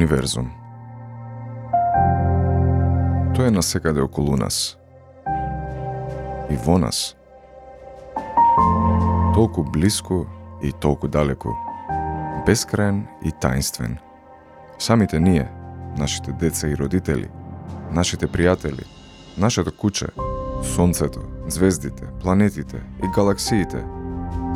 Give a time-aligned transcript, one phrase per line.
[0.00, 0.46] Универзум.
[3.36, 4.78] Тој е насекаде околу нас.
[6.48, 7.16] И во нас.
[9.36, 10.24] Толку близко
[10.62, 11.52] и толку далеку.
[12.46, 13.98] Бескраен и таинствен.
[14.78, 15.50] Самите ние,
[15.98, 17.28] нашите деца и родители,
[17.92, 18.86] нашите пријатели,
[19.36, 20.08] нашето куче,
[20.64, 23.84] сонцето, звездите, планетите и галаксиите,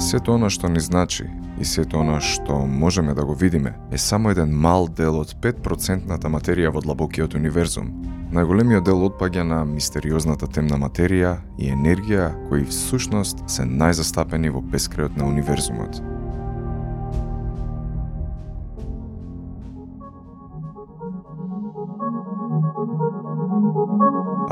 [0.00, 1.28] сето она што ни значи
[1.60, 6.30] и сето она што можеме да го видиме е само еден мал дел од 5%
[6.30, 7.92] материја во длабокиот универзум.
[8.34, 15.16] Најголемиот дел отпаѓа на мистериозната темна материја и енергија кои всушност се најзастапени во бескрајот
[15.16, 16.13] на универзумот.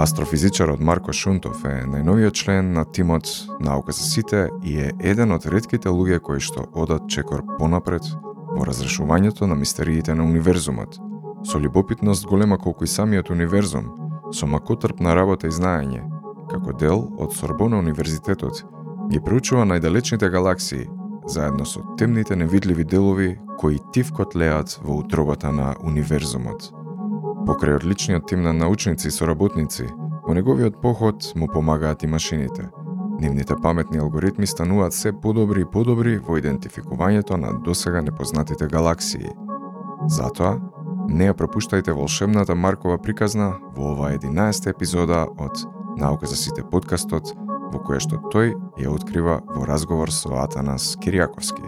[0.02, 3.28] Астрофизичарот Марко Шунтов е најновиот член на тимот
[3.62, 8.08] Наука за сите и е еден од редките луѓе кои што одат чекор понапред
[8.48, 10.98] во разрешувањето на мистериите на универзумот.
[11.46, 13.94] Со любопитност голема колку и самиот универзум,
[14.34, 16.02] со макотрпна работа и знаење,
[16.50, 18.64] како дел од Сорбона Универзитетот,
[19.06, 20.90] ги проучува најдалечните галаксии,
[21.30, 26.72] заедно со темните невидливи делови кои тивкот леат во утробата на универзумот.
[27.42, 29.88] Покрај одличниот тим на научници и соработници,
[30.22, 32.68] во неговиот поход му помагаат и машините.
[33.20, 39.30] Нивните паметни алгоритми стануваат се подобри и подобри во идентификувањето на досега непознатите галаксии.
[40.08, 40.58] Затоа,
[41.08, 45.66] не ја пропуштајте волшебната Маркова приказна во оваа 11 епизода од
[45.98, 47.34] Наука за сите подкастот,
[47.72, 51.62] во која што тој ја открива во разговор со Атанас Кириаковски.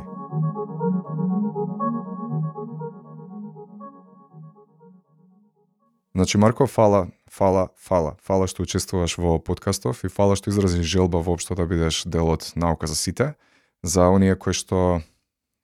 [6.14, 8.14] Значи, Марко, фала, фала, фала.
[8.22, 12.52] Фала што учествуваш во подкастов и фала што изрази желба воопшто да бидеш дел од
[12.54, 13.34] наука за сите.
[13.82, 15.02] За оние кои што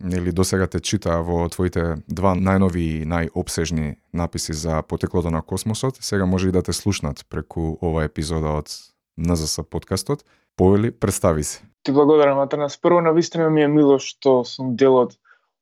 [0.00, 6.00] нели досега те читаа во твоите два најнови и најобсежни написи за потеклото на космосот,
[6.00, 8.72] сега може и да те слушнат преку ова епизода од
[9.16, 10.25] НЗС подкастот.
[10.56, 11.62] Повели, представи се.
[11.82, 12.76] Ти благодарам, Атанас.
[12.80, 15.14] Прво, на вистина ми е мило што сум дел од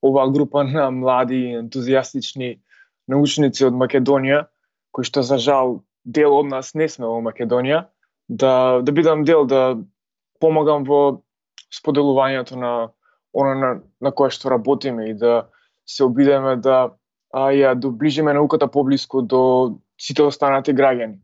[0.03, 2.59] оваа група на млади, ентузијастични
[3.11, 4.47] научници од Македонија,
[4.91, 7.85] кои што за жал дел од нас не сме во Македонија,
[8.29, 9.77] да да бидам дел да
[10.41, 11.21] помагам во
[11.75, 12.73] споделувањето на
[13.35, 13.71] она на,
[14.01, 15.49] на кое што работиме и да
[15.87, 16.95] се обидеме да
[17.33, 21.19] а, ја доближиме науката поблиску до сите останати граѓани.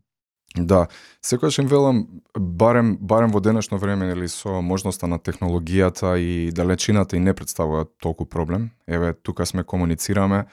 [0.55, 0.87] Да,
[1.21, 2.07] секогаш им велам
[2.37, 7.85] барем барем во денешно време нели со можноста на технологијата и далечината и не представува
[7.99, 8.71] толку проблем.
[8.87, 10.45] Еве тука сме комуницираме,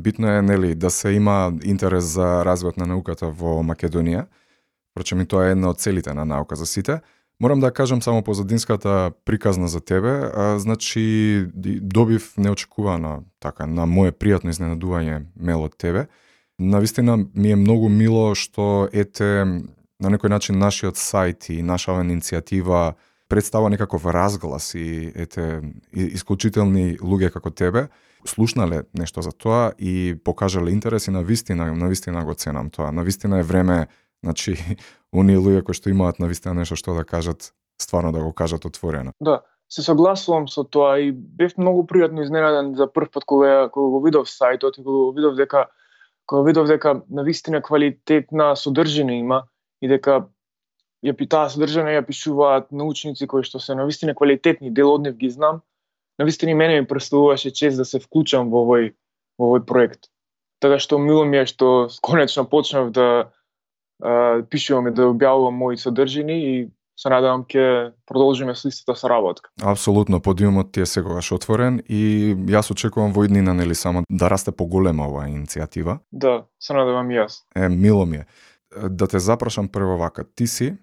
[0.00, 4.26] Битно е нели да се има интерес за развојот на науката во Македонија.
[4.94, 7.00] Прочем и тоа е една од целите на наука за сите.
[7.40, 14.12] Морам да кажам само позадинската приказна за тебе, а, значи добив неочекувано така на мое
[14.12, 16.06] пријатно изненадување мел од тебе.
[16.58, 19.44] Навистина ми е многу мило што ете
[20.00, 22.94] на некој начин нашиот сајт и нашава иницијатива
[23.28, 25.62] представа некаков разглас и ете
[25.92, 27.88] исклучителни луѓе како тебе
[28.26, 32.92] слушнале нешто за тоа и покажале интерес и на вистина, на вистина го ценам тоа.
[32.92, 33.86] На вистина е време,
[34.24, 34.56] значи,
[35.12, 38.64] оние луѓе кои што имаат на вистина нешто што да кажат, стварно да го кажат
[38.64, 39.12] отворено.
[39.20, 43.90] Да, се согласувам со тоа и бев многу пријатно изненаден за прв пат кога кога
[43.90, 45.66] го видов сајтот и кога го видов дека
[46.26, 49.44] кога видов дека на вистина квалитетна содржина има
[49.82, 50.28] и дека
[51.04, 55.16] ја питаа содржина ја пишуваат научници кои што се на вистина квалитетни, дел од нив
[55.16, 55.60] ги знам
[56.18, 58.94] навистина и мене ми представуваше чест да се вклучам во овој
[59.38, 60.10] во овој проект.
[60.60, 63.30] Така што мило ми е што конечно почнав да
[64.02, 66.54] а, пишувам и да објавувам мои содржини и
[66.96, 69.50] се надевам ќе продолжиме со истата соработка.
[69.62, 74.52] Апсолутно, подиумот ти е секогаш отворен и јас очекувам во иднина нели само да расте
[74.52, 75.98] поголема оваа иницијатива.
[76.12, 77.42] Да, се надевам и јас.
[77.56, 78.26] Е, мило ми е.
[78.90, 80.76] Да те запрашам прво вака, ти си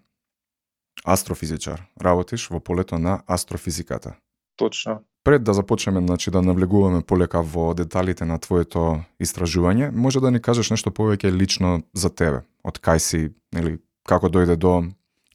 [1.07, 4.15] астрофизичар, работиш во полето на астрофизиката.
[4.57, 5.01] Точно.
[5.23, 10.41] Пред да започнеме значи да навлегуваме полека во деталите на твоето истражување, може да ни
[10.41, 12.41] кажеш нешто повеќе лично за тебе.
[12.65, 13.21] Од кај си,
[13.53, 13.77] или
[14.07, 14.81] како дојде до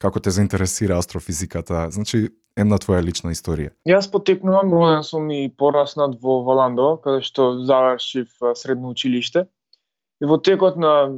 [0.02, 3.70] како те заинтересира астрофизиката, значи една твоја лична историја.
[3.88, 9.46] Јас потекнувам, роден сум и пораснат во Валандо, каде што завршив средно училиште.
[10.20, 11.12] И во текот на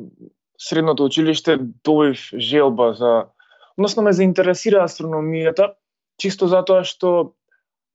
[0.58, 3.30] средното училиште добив желба за
[3.78, 5.72] односно ме заинтересира астрономијата,
[6.18, 7.37] чисто затоа што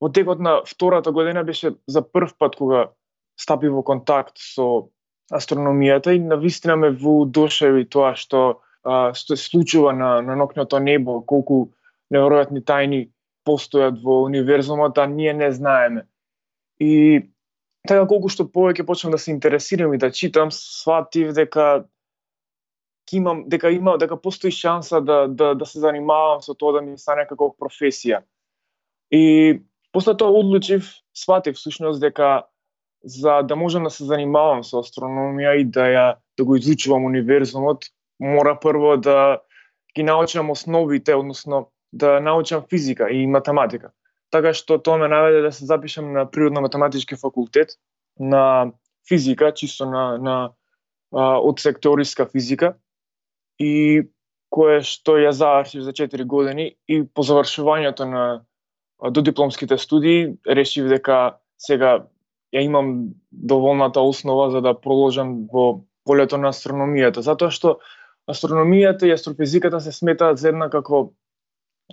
[0.04, 2.90] во текот на втората година беше за прв пат кога
[3.40, 4.90] стапи во контакт со
[5.32, 10.78] астрономијата и на вистина ме воодушеви тоа што а, што се случува на, на нокното
[10.78, 11.72] небо, колку
[12.12, 13.08] неверојатни тајни
[13.48, 16.04] постојат во универзумот, а ние не знаеме.
[16.80, 17.24] И
[17.88, 21.86] така колку што повеќе почнав да се интересирам и да читам, сватив дека
[23.12, 26.98] имам дека има дека постои шанса да да да се занимавам со тоа да ми
[26.98, 28.20] стане како професија.
[29.10, 32.44] И после тоа одлучив, сватив всушност дека
[33.04, 36.06] за да можам да се занимавам со астрономија и да ја
[36.38, 37.84] да го изучувам универзумот,
[38.18, 39.40] мора прво да
[39.94, 43.92] ги научам основите, односно да научам физика и математика.
[44.30, 47.78] Така што тоа ме наведе да се запишам на природно-математички факултет
[48.18, 48.72] на
[49.08, 50.50] физика, чисто на на
[51.12, 52.74] а, од секториска физика
[53.60, 54.02] и
[54.50, 58.24] кое што ја завршив за 4 години и по завршувањето на
[59.10, 62.06] до дипломските студии решив дека сега
[62.54, 67.78] ја имам доволната основа за да продолжам во полето на астрономијата, затоа што
[68.30, 71.12] астрономијата и астрофизиката се сметаат за една како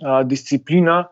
[0.02, 1.08] а, дисциплина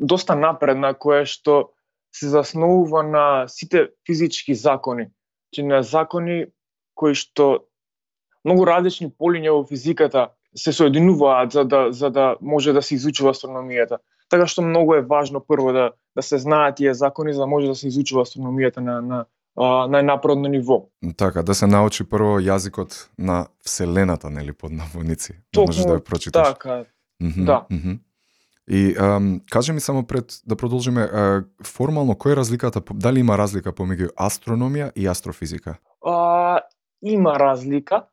[0.00, 1.74] доста напредна која што
[2.14, 5.10] се заснова на сите физички закони,
[5.52, 6.46] че на закони
[6.94, 7.66] кои што
[8.44, 13.34] многу различни полиња во физиката се соединуваат за да за да може да се изучува
[13.34, 13.98] астрономијата.
[14.34, 17.66] Така што многу е важно прво да да се знаат тие закони за да може
[17.66, 19.24] да се изучува астрономијата на на
[19.56, 20.88] на најнапредно ниво.
[21.16, 25.38] Така, да се научи прво јазикот на вселената, нели под наводници.
[25.54, 26.48] Да можеш да ја прочиташ.
[26.48, 26.84] Така.
[27.22, 27.66] Mm -hmm, да.
[27.70, 27.98] Mm -hmm.
[28.68, 33.38] И ам, кажи ми само пред да продолжиме, а, формално кој е разликата, дали има
[33.38, 35.76] разлика помеѓу астрономија и астрофизика?
[36.06, 36.60] А,
[37.02, 38.06] има разлика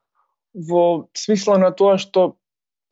[0.69, 2.35] во смисла на тоа што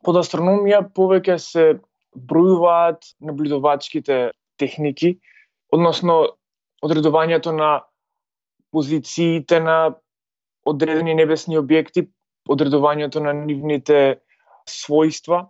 [0.04, 1.80] под астрономија повеќе се
[2.16, 5.18] бројуваат наблюдувачките техники,
[5.72, 6.36] односно
[6.82, 7.82] одредувањето на
[8.72, 9.94] позициите на
[10.66, 12.06] одредени небесни објекти,
[12.48, 14.20] одредувањето на нивните
[14.68, 15.48] својства,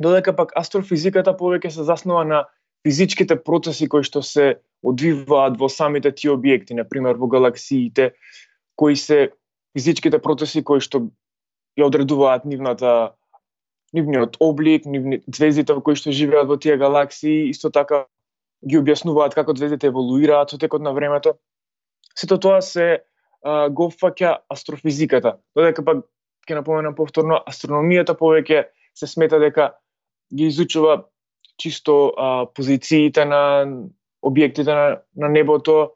[0.00, 2.44] додека пак астрофизиката повеќе се заснова на
[2.86, 8.12] физичките процеси кои што се одвиваат во самите тие објекти, на пример во галаксиите,
[8.76, 9.30] кои се
[9.76, 11.08] физичките процеси кои што
[11.78, 13.14] ја одредуваат нивната
[13.94, 18.06] нивниот облик, нивни звездите во кои што живеат во тие галаксии, исто така
[18.66, 21.38] ги објаснуваат како звездите еволуираат со текот на времето.
[22.14, 22.88] Сето тоа се
[23.42, 25.38] а, го фаќа астрофизиката.
[25.56, 26.04] Додека пак
[26.48, 29.72] ќе напоменам повторно, астрономијата повеќе се смета дека
[30.34, 31.04] ги изучува
[31.58, 33.66] чисто а, позициите на
[34.24, 35.94] објектите на, на небото,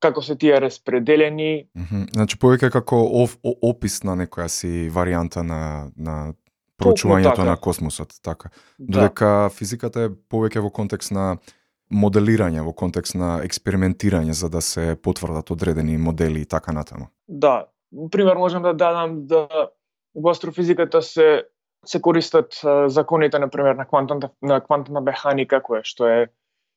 [0.00, 1.68] како се тие распределени.
[1.76, 2.06] Mm -hmm.
[2.12, 6.34] Значи повеќе како оф, опис на некоја си варијанта на на
[6.80, 7.44] проучувањето така.
[7.44, 8.50] на космосот, така.
[8.78, 9.00] Да.
[9.00, 11.36] Додека физиката е повеќе во контекст на
[11.90, 17.10] моделирање, во контекст на експериментирање за да се потврдат одредени модели и така натаму.
[17.28, 17.66] Да,
[18.10, 19.46] пример можам да дадам да
[20.14, 21.44] во астрофизиката се
[21.86, 26.28] се користат законите на пример на квантната на квантна механика која што е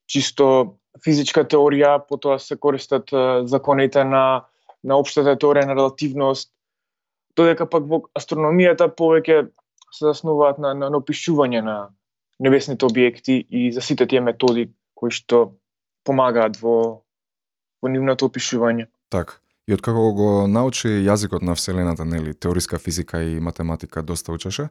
[0.08, 3.12] чисто физичка теорија, потоа се користат
[3.46, 4.46] законите на
[4.84, 6.52] на општата теорија на релативност,
[7.36, 9.48] додека пак во астрономијата повеќе
[9.94, 11.78] се заснуваат на, на, на опишување на
[12.40, 15.54] небесните објекти и за сите тие методи кои што
[16.04, 17.04] помагаат во
[17.84, 18.88] во нивното опишување.
[19.12, 19.40] Така.
[19.68, 24.68] И откако го научи јазикот на вселената, нели, теориска физика и математика доста учеше,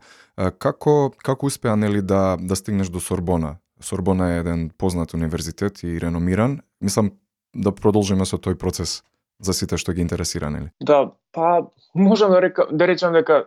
[0.58, 3.56] како како успеа нели да да стигнеш до Сорбона?
[3.80, 6.60] Сорбона е еден познат универзитет и реномиран.
[6.80, 7.12] Мислам
[7.54, 9.02] да продолжиме со тој процес
[9.40, 10.70] за сите што ги интересира, нели?
[10.80, 13.46] Да, па можам да река да речам дека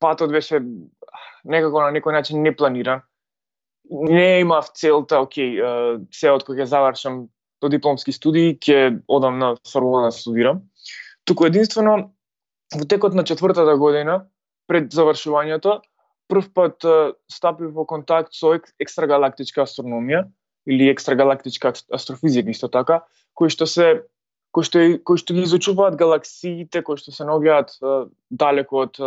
[0.00, 0.60] патот беше
[1.44, 3.02] некако на некој начин непланиран.
[3.90, 5.58] Не имав целта, окей,
[6.10, 7.26] се од кој ќе завршам
[7.60, 10.62] до дипломски студии, ќе одам на Сорбона да студирам.
[11.24, 12.14] Туку единствено
[12.74, 14.24] во текот на четвртата година
[14.68, 15.80] пред завршувањето
[16.28, 16.84] прв пат
[17.30, 20.24] стапив во контакт со екстрагалактичка астрономија
[20.66, 24.04] или екстрагалактичка астрофизика исто така, кои што се
[24.54, 27.76] кои што кои што ги изучуваат галаксиите кои што се наоѓаат
[28.30, 29.00] далеко од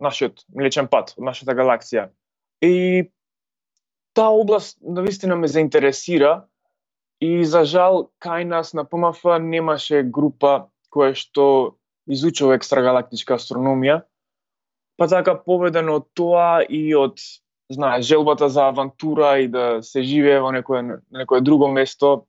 [0.00, 2.08] нашиот Млечен пат, од нашата галаксија.
[2.62, 3.10] И
[4.14, 6.48] таа област навистина ме заинтересира
[7.20, 11.76] и за жал кај нас на ПМФ немаше група која што
[12.08, 14.02] изучува екстрагалактичка астрономија.
[14.98, 17.20] Па така поведено од тоа и од
[17.70, 22.24] знае желбата за авантура и да се живее во некое некое друго место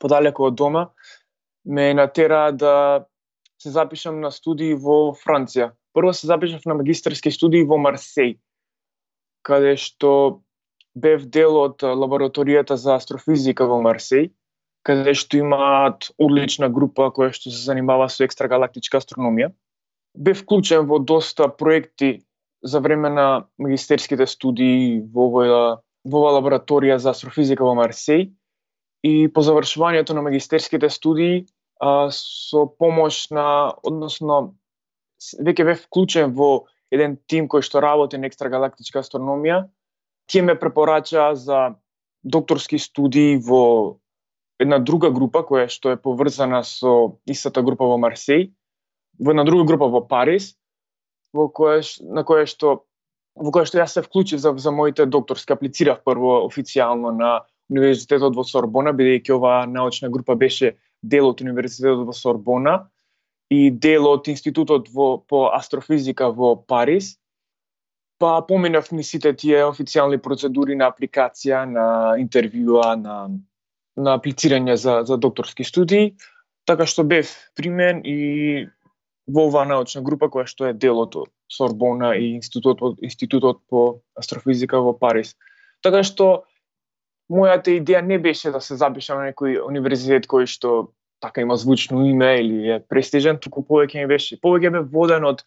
[0.00, 0.90] подалеку од дома
[1.64, 3.06] ме натера да
[3.58, 8.34] се запишам на студии во Франција Прво се запишав на магистарски студии во Марсеј,
[9.40, 10.42] каде што
[10.92, 14.28] бев дел од лабораторијата за астрофизика во Марсеј,
[14.84, 19.54] каде што имаат одлична група која што се занимава со екстрагалактичка астрономија.
[20.12, 22.20] Бев вклучен во доста проекти
[22.60, 25.64] за време на магистерските студии во оваа
[26.06, 28.28] во оваа лабораторија за астрофизика во Марсеј
[29.02, 31.46] и по завршувањето на магистерските студии
[31.80, 34.54] а, со помош на, односно,
[35.18, 39.66] веќе бев вклучен во еден тим кој што работи на екстрагалактичка астрономија.
[40.30, 41.76] Тие ме препорачаа за
[42.22, 43.98] докторски студии во
[44.58, 48.50] една друга група која што е поврзана со истата група во Марсеј,
[49.20, 50.54] во една друга група во Париз,
[51.32, 52.82] во која на која што
[53.36, 57.30] во која што јас се вклучив за, за моите докторски аплицирав прво официјално на
[57.68, 62.86] Универзитетот во Сорбона, бидејќи оваа научна група беше дел од Универзитетот во Сорбона
[63.50, 67.16] и дел од Институтот во, по астрофизика во Париз.
[68.18, 71.86] Па поминав ни сите тие официјални процедури на апликација, на
[72.18, 73.16] интервјуа, на,
[73.96, 76.14] на аплицирање за, за докторски студии,
[76.66, 78.66] така што бев примен и
[79.26, 81.14] во оваа научна група која што е дел од
[81.52, 85.36] Сорбона и Институтот, Институтот по астрофизика во Париз.
[85.82, 86.46] Така што
[87.30, 92.06] мојата идеја не беше да се запишам на некој универзитет кој што така има звучно
[92.06, 95.44] име или е престижен, туку повеќе ми беше, повеќе бе воден од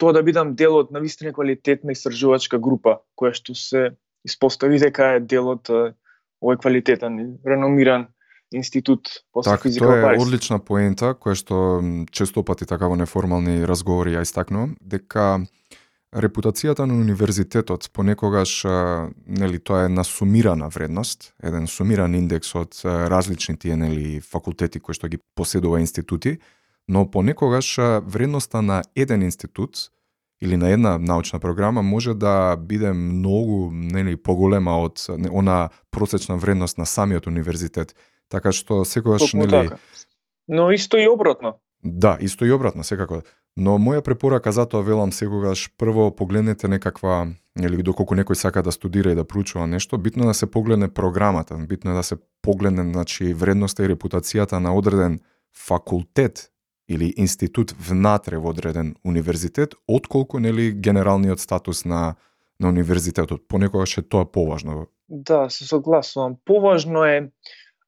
[0.00, 3.92] тоа да бидам дел од навистина квалитетна истражувачка група, која што се
[4.26, 5.70] испостави дека е дел од
[6.42, 8.08] овој квалитетен, реномиран
[8.52, 11.56] институт по так, физика тоа е одлична поента која што
[12.12, 15.44] често пати така во неформални разговори ја истакнувам дека
[16.12, 18.64] репутацијата на универзитетот понекогаш
[19.26, 24.94] нели тоа е на сумирана вредност, еден сумиран индекс од различни тие нели факултети кои
[24.94, 26.38] што ги поседува институти,
[26.88, 29.90] но понекогаш вредноста на еден институт
[30.42, 36.78] или на една научна програма може да биде многу нели поголема од она просечна вредност
[36.78, 37.94] на самиот универзитет.
[38.28, 39.78] Така што секогаш Токму нели така.
[40.48, 41.58] Но исто и обратно.
[41.82, 43.22] Да, исто и обратно, секако.
[43.56, 49.12] Но моја препорака затоа велам секогаш прво погледнете некаква или доколку некој сака да студира
[49.12, 52.92] и да проучува нешто, битно е да се погледне програмата, битно е да се погледне
[52.92, 55.20] значи вредноста и репутацијата на одреден
[55.52, 56.50] факултет
[56.88, 62.14] или институт внатре во одреден универзитет, отколку нели генералниот статус на
[62.62, 63.48] на универзитетот.
[63.48, 64.86] Понекогаш е тоа поважно.
[65.08, 66.36] Да, се согласувам.
[66.44, 67.30] Поважно е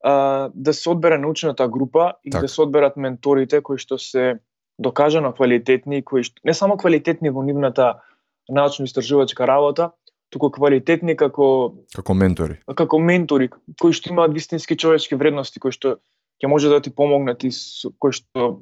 [0.04, 2.40] а, да се одбере научната група и так.
[2.40, 4.38] да се одберат менторите кои што се
[4.78, 8.04] докажано квалитетни, кои што не само квалитетни во нивната
[8.52, 9.92] научно-истражувачка работа,
[10.28, 12.60] туку квалитетни како како ментори.
[12.76, 13.48] Како ментори
[13.80, 15.96] кои што имаат вистински човечки вредности, кои што
[16.36, 17.50] ќе може да ти помогнат и
[17.96, 18.60] кои што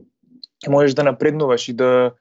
[0.63, 2.15] ќе можеш да напреднуваш и да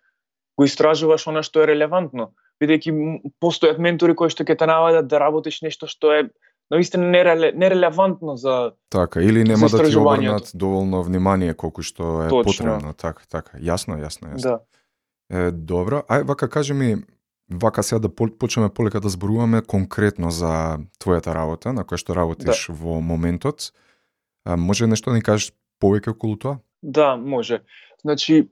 [0.57, 5.21] го истражуваш она што е релевантно, бидејќи постојат ментори кои што ќе те навадат да
[5.21, 6.31] работиш нешто што е
[6.71, 12.29] наистина нереле, нерелевантно за Така, или нема да ти обрнат доволно внимание колку што е
[12.29, 12.43] Точно.
[12.43, 12.93] потребно.
[12.93, 13.57] Така, така.
[13.59, 14.41] Јасно, јасно, јасно.
[14.41, 14.59] Да.
[15.29, 16.03] Е, добро.
[16.07, 17.03] Ај, вака кажи ми,
[17.51, 22.67] вака сега да почнеме полека да зборуваме конкретно за твојата работа, на која што работиш
[22.67, 22.73] да.
[22.73, 23.73] во моментот.
[24.45, 25.51] А, може нешто да ни кажеш
[25.83, 26.59] повеќе околу тоа?
[26.81, 27.61] Да, може.
[28.01, 28.49] Значи,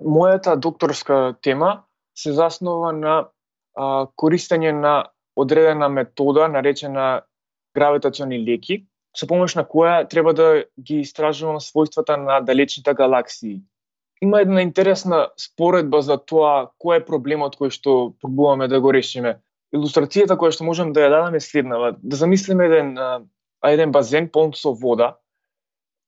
[0.00, 3.28] мојата докторска тема се заснова на
[3.74, 7.22] а, користење на одредена метода наречена
[7.74, 8.84] гравитациони леки,
[9.16, 13.62] со помош на која треба да ги истражувам својствата на далечните галаксии.
[14.22, 19.38] Има една интересна споредба за тоа кој е проблемот кој што пробуваме да го решиме.
[19.74, 21.94] Илустрацијата која што можам да ја дадам е следнава.
[22.02, 23.20] Да замислиме еден, а,
[23.66, 25.16] еден базен полн со вода,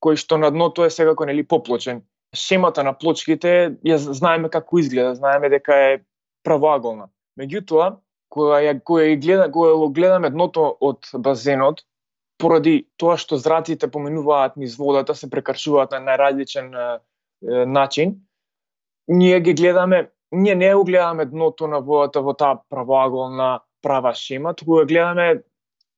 [0.03, 2.01] кој што на дното е секако нели поплочен.
[2.35, 5.99] Шемата на плочките ја знаеме како изгледа, знаеме дека е
[6.43, 7.09] правоаголна.
[7.39, 7.97] Меѓутоа,
[8.29, 11.83] кога ја кога ја гледа кога го гледаме дното од базенот
[12.37, 18.15] поради тоа што зраците поминуваат низ водата се прекаршуваат на најразличен е, начин
[19.07, 24.53] ние ги гледаме ние не го гледаме дното на водата во таа правоаголна права шема
[24.53, 25.43] туку го гледаме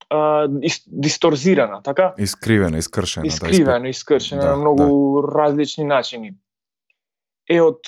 [0.10, 0.48] а,
[0.88, 2.14] дисторзирана, така?
[2.18, 3.28] Искривена, искршена.
[3.28, 5.28] Искривена, да, искршена да, на многу да.
[5.28, 6.34] различни начини.
[7.50, 7.82] Е од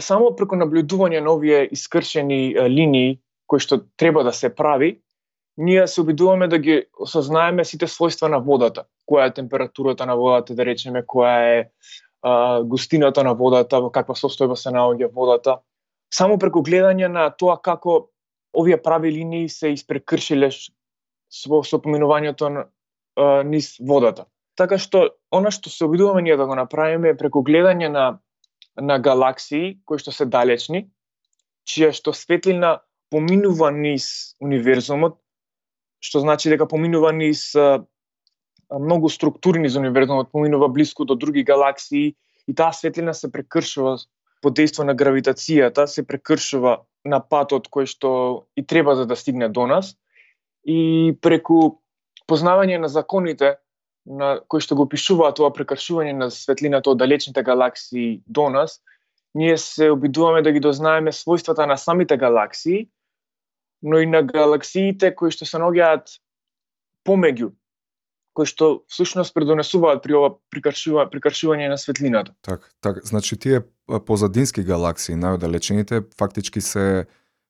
[0.00, 5.00] само преку наблюдување на овие искршени линии кој што треба да се прави,
[5.56, 8.84] ние се обидуваме да ги осознаеме сите својства на водата.
[9.08, 11.70] Која е температурата на водата, да речеме, која е
[12.22, 15.58] а, густината на водата, во каква состојба се наоѓа водата.
[16.12, 18.10] Само преку гледање на тоа како
[18.56, 22.66] овие прави линии се испрекршиле со, со поминувањето на,
[23.16, 24.26] а, низ водата.
[24.56, 28.18] Така што, она што се обидуваме ние да го направиме е преку гледање на,
[28.80, 30.88] на галаксии кои што се далечни,
[31.68, 35.18] чија што светлина поминува низ универзумот,
[36.00, 37.84] што значи дека поминува низ а,
[38.70, 43.98] многу структури низ универзумот, поминува близко до други галаксии и таа светлина се прекршува
[44.42, 49.48] по дејство на гравитацијата, се прекршува на патот кој што и треба за да стигне
[49.48, 49.96] до нас
[50.66, 51.80] и преку
[52.26, 53.56] познавање на законите
[54.06, 58.80] на кои што го пишуваат тоа прекршување на светлината од далечните галаксии до нас,
[59.34, 62.86] ние се обидуваме да ги дознаеме својствата на самите галаксии,
[63.82, 66.18] но и на галаксиите кои што се наоѓаат
[67.06, 67.52] помеѓу,
[68.36, 72.34] кои што всушност предонесуваат при ова прикршува, прикршување на светлината.
[72.42, 77.06] Так, так, значи тие позадински галаксии, најодалечените, фактички се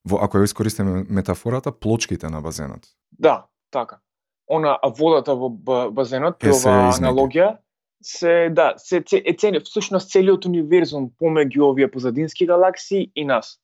[0.06, 2.86] во ако ја искористиме метафората, плочките на базенот.
[3.10, 4.00] Да, така.
[4.46, 5.50] Она водата во
[5.90, 7.56] базенот, при ова аналогија,
[8.02, 13.58] се да, се, се е цели всушност целиот универзум помеѓу овие позадински галаксии и нас.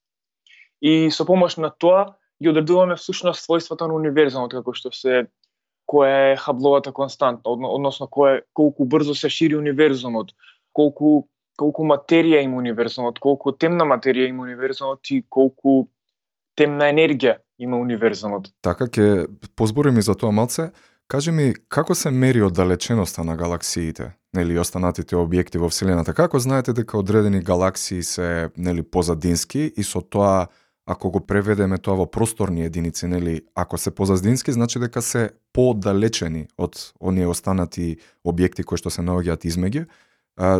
[0.82, 5.26] И со помош на тоа ги одредуваме всушност својствата на универзумот како што се
[5.88, 10.32] која е хабловата константа, односно кој колку брзо се шири универзумот,
[10.72, 15.88] колку колку материја има универзумот, колку темна материја има универзумот и колку
[16.56, 18.50] темна енергија има универзумот.
[18.64, 20.70] Така ќе позбориме за тоа малце.
[21.12, 26.14] Кажи ми, како се мери оддалеченоста на галаксиите, нели останатите објекти во Вселената?
[26.16, 30.46] Како знаете дека одредени галаксии се нели позадински и со тоа
[30.86, 36.48] ако го преведеме тоа во просторни единици, нели, ако се позаздински, значи дека се подалечени
[36.58, 39.86] од оние останати објекти кои што се наоѓаат измеѓу.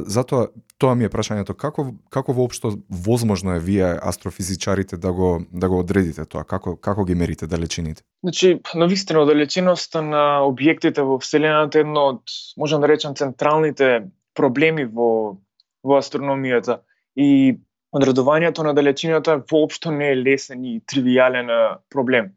[0.07, 5.69] Затоа тоа ми е прашањето како како воопшто возможно е вие астрофизичарите да го да
[5.69, 6.45] го одредите тоа?
[6.45, 8.03] Како како ги мерите далечините?
[8.23, 14.85] Значи навистина далечиноста на објектите во вселената е едно од можам да речам централните проблеми
[14.85, 15.39] во
[15.83, 16.83] во астрономијата.
[17.17, 17.59] И
[17.93, 21.51] одредувањето на далечината воопшто не е лесен и тривијален
[21.93, 22.33] проблем.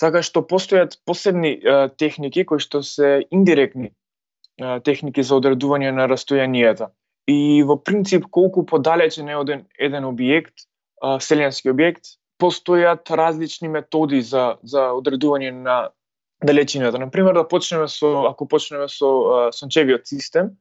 [0.00, 6.06] Така што постојат посебни е, техники кои што се индиректни е, техники за одредување на
[6.08, 6.88] растојанијата.
[7.28, 14.22] И во принцип колку подалечен е оден еден објект, е, вселенски објект, постојат различни методи
[14.22, 15.90] за за одредување на
[16.40, 16.98] далечината.
[16.98, 20.56] На пример да почнеме со ако почнеме со сончевиот систем,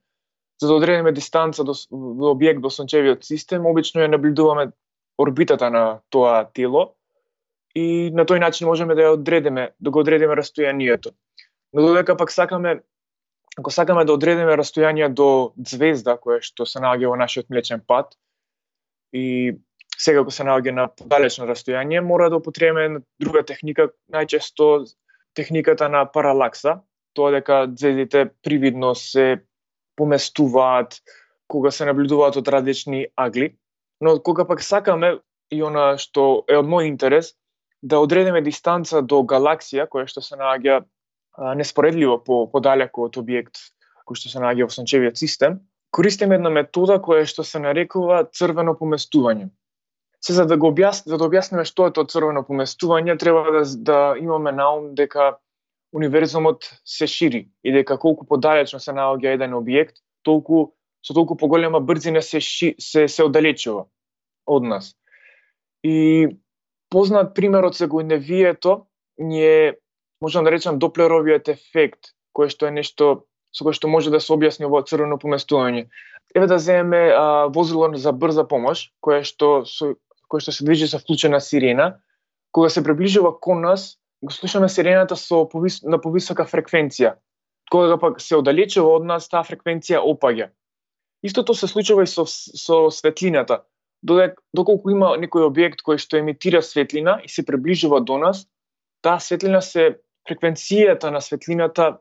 [0.62, 4.72] за да одредиме дистанца до, до објект до сончевиот систем, обично ја наблюдуваме
[5.18, 6.96] орбитата на тоа тело
[7.76, 11.14] и на тој начин можеме да ја одредиме, да го одредиме растојанието.
[11.74, 12.82] Но додека пак сакаме
[13.60, 18.16] ако сакаме да одредиме растојание до звезда која што се наоѓа во нашиот млечен пат
[19.14, 19.58] и
[19.98, 24.88] сега ако се наоѓа на далечно растојание, мора да употребиме друга техника, најчесто
[25.36, 26.80] техниката на паралакса,
[27.14, 29.44] тоа дека звездите привидно се
[30.00, 31.00] поместуваат,
[31.52, 33.52] кога се наблюдуваат од различни агли.
[34.02, 35.18] Но кога пак сакаме
[35.52, 37.34] и она што е од мој интерес,
[37.82, 40.84] да одредиме дистанца до галаксија која што се наоѓа
[41.56, 43.62] неспоредливо по подалеку од објект
[44.08, 45.60] кој што се наоѓа во сончевиот систем,
[45.96, 49.50] користиме една метода која што се нарекува црвено поместување.
[50.20, 53.64] Се за да го објас, за да објасниме што е тоа црвено поместување, треба да,
[53.90, 55.38] да имаме на ум дека
[55.94, 60.74] универзумот се шири и дека колку подалечно се наоѓа еден објект, толку
[61.06, 63.88] со толку поголема брзина се ши, се се оддалечува
[64.46, 64.96] од нас.
[65.84, 66.28] И
[66.90, 68.86] познат пример од сегојневието
[69.20, 69.78] ни е
[70.22, 73.26] можам да речам доплеровиот ефект, кој што е нешто
[73.56, 75.88] со кој што може да се објасни ово црвено поместување.
[76.36, 79.96] Еве да земеме а, возило за брза помош, кое што со,
[80.28, 82.02] кое што се движи со вклучена сирена,
[82.52, 87.16] кога се приближува кон нас, го слушаме сирената со повис, на повисока фреквенција.
[87.72, 90.50] Кога пак се оддалечува од нас, таа фреквенција опаѓа.
[91.24, 93.64] Истото се случува и со, со светлината.
[94.04, 98.46] Додек, доколку има некој објект кој што емитира светлина и се приближува до нас,
[99.04, 102.00] таа светлина се фреквенцијата на светлината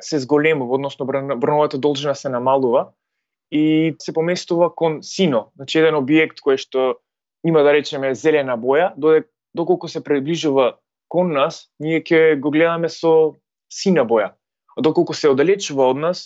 [0.00, 2.92] се зголемува, односно брановата должина се намалува
[3.50, 6.94] и се поместува кон сино, значи еден објект кој што
[7.46, 10.78] има да речеме зелена боја, додек доколку се приближува
[11.14, 13.36] кон нас, ние ќе го гледаме со
[13.70, 14.32] сина боја.
[14.74, 16.22] А доколку се оддалечува од нас,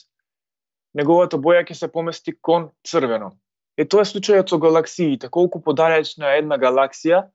[0.97, 3.35] неговата боја ќе се помести кон црвено.
[3.77, 5.29] Е тоа е случајот со галаксиите.
[5.29, 7.27] Колку подалечна е една галаксија,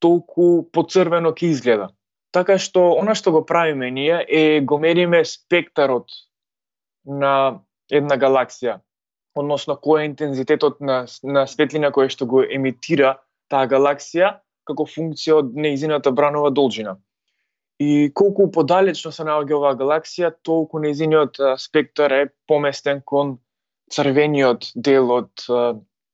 [0.00, 1.90] толку поцрвено ќе изгледа.
[2.30, 6.14] Така што она што го правиме ние е го мериме спектарот
[7.04, 8.78] на една галаксија,
[9.34, 13.16] односно кој е интензитетот на, на светлина која што го емитира
[13.50, 14.38] таа галаксија
[14.70, 16.96] како функција од неизината бранова должина.
[17.80, 23.38] И колку подалечно се наоѓа оваа галаксија, толку неизиниот спектар е поместен кон
[23.90, 25.46] црвениот дел од,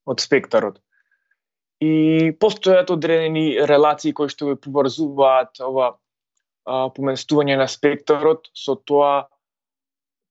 [0.07, 0.79] од спектарот.
[1.83, 9.27] И постојат одредени релации кои што ве поврзуваат ова а, поместување на спектарот со тоа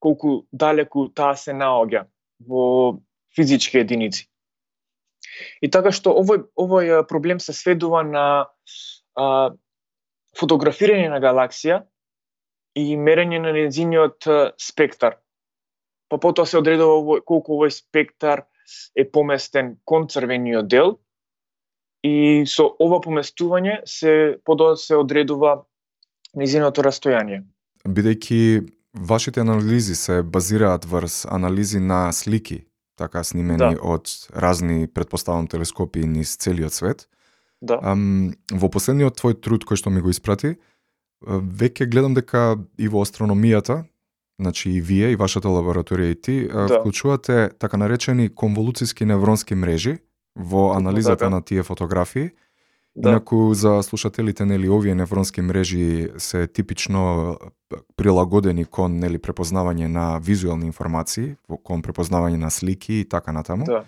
[0.01, 2.05] колку далеку таа се наоѓа
[2.47, 2.63] во
[3.35, 4.25] физички единици.
[5.61, 8.25] И така што овој овој проблем се сведува на
[9.15, 9.51] а,
[10.37, 11.83] фотографирање на галаксија
[12.75, 14.27] и мерење на нејзиниот
[14.59, 15.19] спектар.
[16.11, 18.45] Па потоа се одредува колку овој спектар
[18.95, 20.97] е поместен кон црвениот дел
[22.05, 25.63] и со ова поместување се подоа се одредува
[26.35, 27.43] низиното растојание.
[27.85, 32.65] Бидејќи вашите анализи се базираат врз анализи на слики,
[32.95, 33.81] така снимени да.
[33.81, 37.07] од разни предпоставам телескопи низ целиот свет.
[37.61, 37.79] Да.
[37.81, 40.55] Ам, во последниот твој труд кој што ми го испрати,
[41.25, 43.85] веќе гледам дека и во астрономијата,
[44.39, 46.67] значи и вие и вашата лабораторија и ти да.
[46.67, 49.97] вклучувате така наречени конволуциски невронски мрежи
[50.35, 51.29] во анализата така.
[51.29, 52.31] на тие фотографии
[52.95, 53.09] Да.
[53.09, 57.37] Инаку за слушателите нели овие невронски мрежи се типично
[57.95, 63.65] прилагодени кон нели препознавање на визуелни информации, кон препознавање на слики и така натаму.
[63.65, 63.83] Да.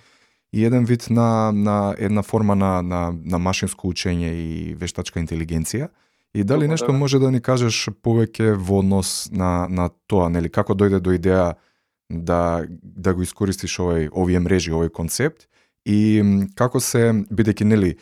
[0.53, 5.87] И еден вид на на една форма на на на машинско учење и вештачка интелигенција.
[6.35, 6.97] И дали Добре, нешто да.
[6.97, 11.55] може да ни кажеш повеќе во однос на на тоа, нели како дојде до идеја
[12.09, 15.47] да да го искористиш овој овие мрежи, овој концепт
[15.85, 16.21] и
[16.55, 17.95] како се бидејќи нели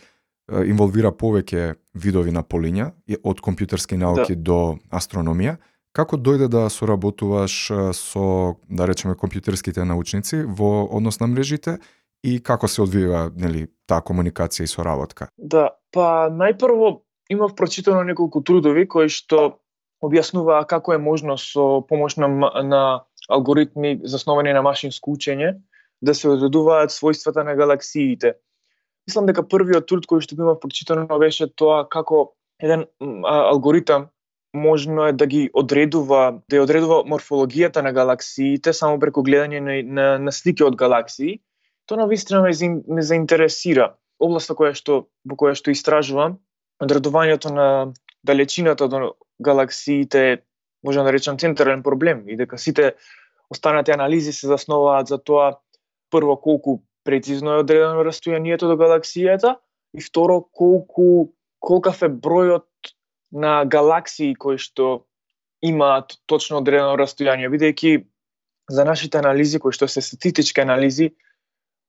[0.48, 2.92] инволвира повеќе видови на полиња,
[3.24, 4.42] од компјутерски науки да.
[4.42, 4.60] до
[4.94, 5.58] астрономија.
[5.96, 7.56] Како дојде да соработуваш
[7.96, 8.26] со,
[8.68, 11.78] да речеме, компјутерските научници во однос на мрежите
[12.24, 15.30] и како се одвива нели, таа комуникација и соработка?
[15.38, 19.62] Да, па најпрво имав прочитано неколку трудови кои што
[20.06, 22.28] објаснуваа како е можно со помош на,
[22.62, 22.82] на
[23.30, 25.56] алгоритми засновани на машинско учење
[26.02, 28.36] да се одредуваат својствата на галаксиите
[29.08, 32.86] Мислам дека првиот труд кој што го имав прочитано беше тоа како еден
[33.26, 34.10] алгоритам
[34.56, 39.76] можно е да ги одредува, да ја одредува морфологијата на галаксиите само преку гледање на,
[39.84, 41.42] на, на слики од галаксии.
[41.86, 42.52] Тоа на вистина ме,
[42.88, 43.94] ме заинтересира.
[44.20, 46.40] Областа која што во која што истражувам,
[46.80, 47.68] одредувањето на
[48.24, 49.14] далечината до
[49.44, 50.42] галаксиите
[50.84, 52.96] може да речам централен проблем и дека сите
[53.50, 55.60] останати анализи се засноваат за тоа
[56.10, 59.56] прво колку прецизно е одредено растојанието до галаксијата.
[59.96, 62.68] И второ колку колкав е бројот
[63.32, 65.06] на галаксии кои што
[65.66, 68.06] имаат точно одредено растојание, бидејќи
[68.70, 71.14] за нашите анализи кои што се статистички анализи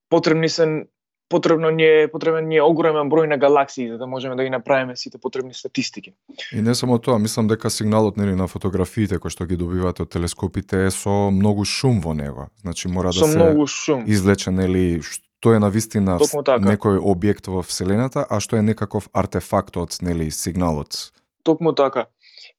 [0.09, 0.87] потребни се
[1.29, 4.51] потребно ни е потребен ни е огромен број на галаксии за да можеме да ги
[4.51, 6.13] направиме сите потребни статистики.
[6.53, 10.11] И не само тоа, мислам дека сигналот нели на фотографиите кои што ги добивате од
[10.11, 12.49] телескопите е со многу шум во него.
[12.63, 14.05] Значи мора да со да многу шум.
[14.07, 16.63] извлече нели што е на вистина така.
[16.63, 21.13] некој објект во вселената, а што е некаков артефакт од нели сигналот.
[21.43, 22.07] Токму така.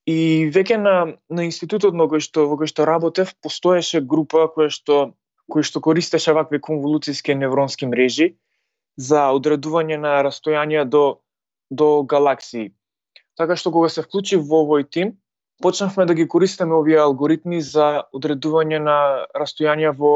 [0.05, 4.67] И веќе на на институтот на кој што во кој што работев постоеше група која
[4.69, 5.15] што
[5.47, 8.35] кој што користеше вакви конволуциски невронски мрежи
[8.97, 11.21] за одредување на растојанија до,
[11.69, 12.73] до галаксии.
[13.37, 15.13] Така што кога се вклучи во овој тим,
[15.61, 18.97] почнавме да ги користиме овие алгоритми за одредување на
[19.37, 20.13] растојанија во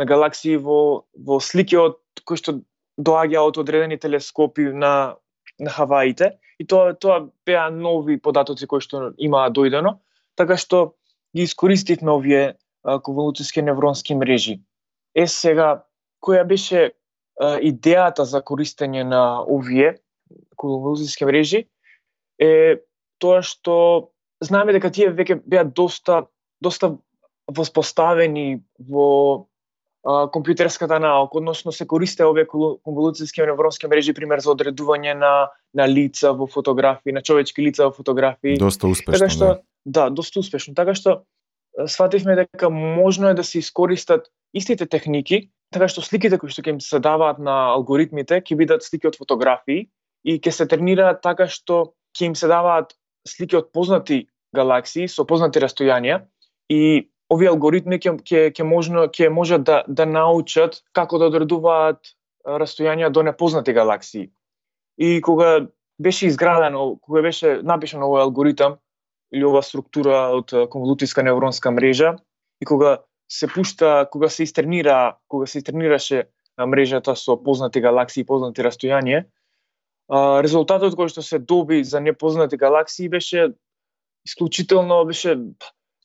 [0.00, 2.60] на галаксии во во слики од кои што
[2.96, 5.16] доаѓа од одредени телескопи на
[5.60, 9.98] на Хаваите и тоа тоа беа нови податоци кои што имаа дојдено,
[10.36, 10.94] така што
[11.36, 12.42] ги искористивме овие
[12.82, 14.60] конволуциски невронски мрежи.
[15.14, 15.84] Е сега
[16.24, 16.92] која беше
[17.40, 19.96] идејата за користење на овие
[20.56, 21.64] колонизиски мрежи
[22.38, 22.82] е
[23.18, 24.10] тоа што
[24.42, 26.26] знаеме дека тие веќе беа доста
[26.62, 26.96] доста
[27.50, 29.46] воспоставени во
[30.06, 35.88] а, компјутерската наука, односно се користеа овие конволуцијски невронски мрежи пример за одредување на на
[35.88, 38.58] лица во фотографии, на човечки лица во фотографии.
[38.60, 39.18] Доста успешно.
[39.18, 39.46] Така што
[39.84, 40.74] да, да доста успешно.
[40.74, 41.22] Така што
[41.88, 46.76] свативме дека можно е да се искористат истите техники така што сликите кои што ќе
[46.76, 49.88] им се даваат на алгоритмите ќе бидат слики од фотографии
[50.24, 52.94] и ќе се тренираат така што ќе им се даваат
[53.28, 56.22] слики од познати галаксии со познати растојанија
[56.70, 62.14] и овие алгоритми ќе ќе ќе можно ќе можат да да научат како да одредуваат
[62.46, 64.30] растојанија до непознати галаксии.
[64.98, 68.76] И кога беше изградено, кога беше напишан овој алгоритам
[69.32, 72.16] или ова структура од конволутиска невронска мрежа
[72.60, 76.24] и кога се пушта кога се истренира, кога се истренираше
[76.66, 79.24] мрежата со познати галаксии и познати растојанија,
[80.44, 83.52] резултатот кој што се доби за непознати галаксии беше
[84.26, 85.36] исклучително беше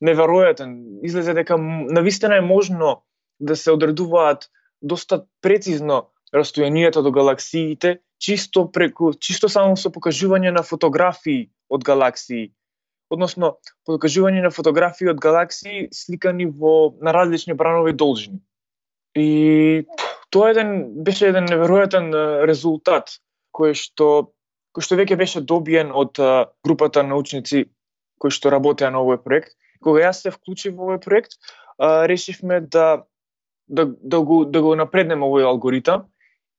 [0.02, 1.02] неверојатен.
[1.04, 3.04] Излезе дека навистина е можно
[3.40, 4.50] да се одредуваат
[4.82, 12.52] доста прецизно растојанијата до галаксиите чисто преку чисто само со покажување на фотографии од галаксии
[13.10, 13.56] односно
[13.88, 18.40] покажување на фотографии од галаксии сликани во на различни бранови должини.
[19.16, 19.86] И
[20.30, 22.12] тоа еден беше еден неверојатен
[22.46, 23.18] резултат
[23.56, 24.34] кој што
[24.76, 26.20] кој што веќе беше добиен од
[26.66, 27.66] групата научници
[28.22, 29.56] кои што работеа на овој проект.
[29.82, 31.38] Кога јас се вклучив во овој проект,
[31.78, 33.06] а, решивме да
[33.68, 36.08] да, да, го, да го напреднеме овој алгоритам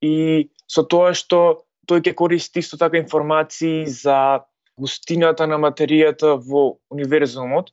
[0.05, 4.45] и со тоа што тој ќе користи исто така информации за
[4.79, 7.73] густината на материјата во универзумот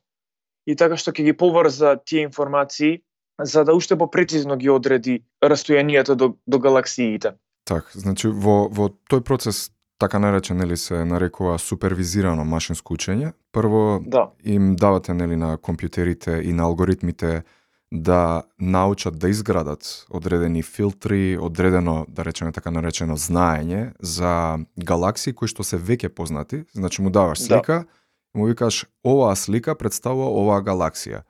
[0.66, 3.00] и така што ќе ги поврза тие информации
[3.42, 7.36] за да уште попрецизно ги одреди растојанието до, до галаксиите.
[7.64, 13.32] Так, значи во, во тој процес така наречен нели се нарекува супервизирано машинско учење.
[13.52, 14.30] Прво да.
[14.44, 17.42] им давате нели на компјутерите и на алгоритмите
[17.92, 25.48] да научат да изградат одредени филтри, одредено, да речеме така наречено, знаење за галаксии кои
[25.48, 26.64] што се веќе познати.
[26.74, 27.44] Значи му даваш да.
[27.44, 27.86] слика, да.
[28.34, 31.22] му викаш оваа слика представува оваа галаксија.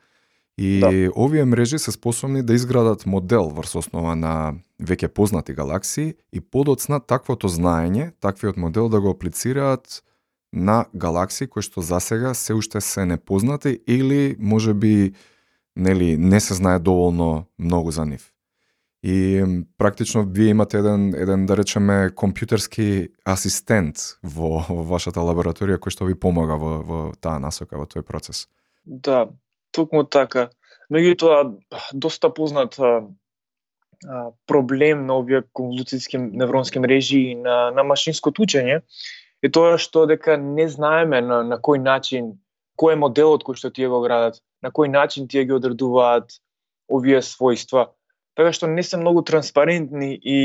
[0.59, 0.89] И да.
[1.17, 7.01] овие мрежи се способни да изградат модел врз основа на веќе познати галаксии и подоцна
[7.01, 10.01] таквото знаење, таквиот модел да го аплицираат
[10.53, 15.13] на галаксии кои што засега се уште се непознати или може би
[15.77, 18.33] нели не се знае доволно многу за нив.
[19.03, 19.45] И
[19.79, 26.09] практично вие имате еден еден да речеме компјутерски асистент во, во вашата лабораторија кој што
[26.09, 28.49] ви помага во во таа насока во тој процес.
[28.85, 29.29] Да,
[29.71, 30.49] токму така.
[30.91, 31.55] Меѓутоа
[31.93, 33.05] доста познат а,
[34.07, 38.81] а, проблем на овие конволуцијски невронски мрежи и на на машинското учење
[39.43, 42.39] е тоа што дека не знаеме на, на кој начин
[42.77, 46.39] кој е моделот кој што тие го градат, на кој начин тие ги одредуваат
[46.89, 47.91] овие својства.
[48.37, 50.39] Така што не се многу транспарентни и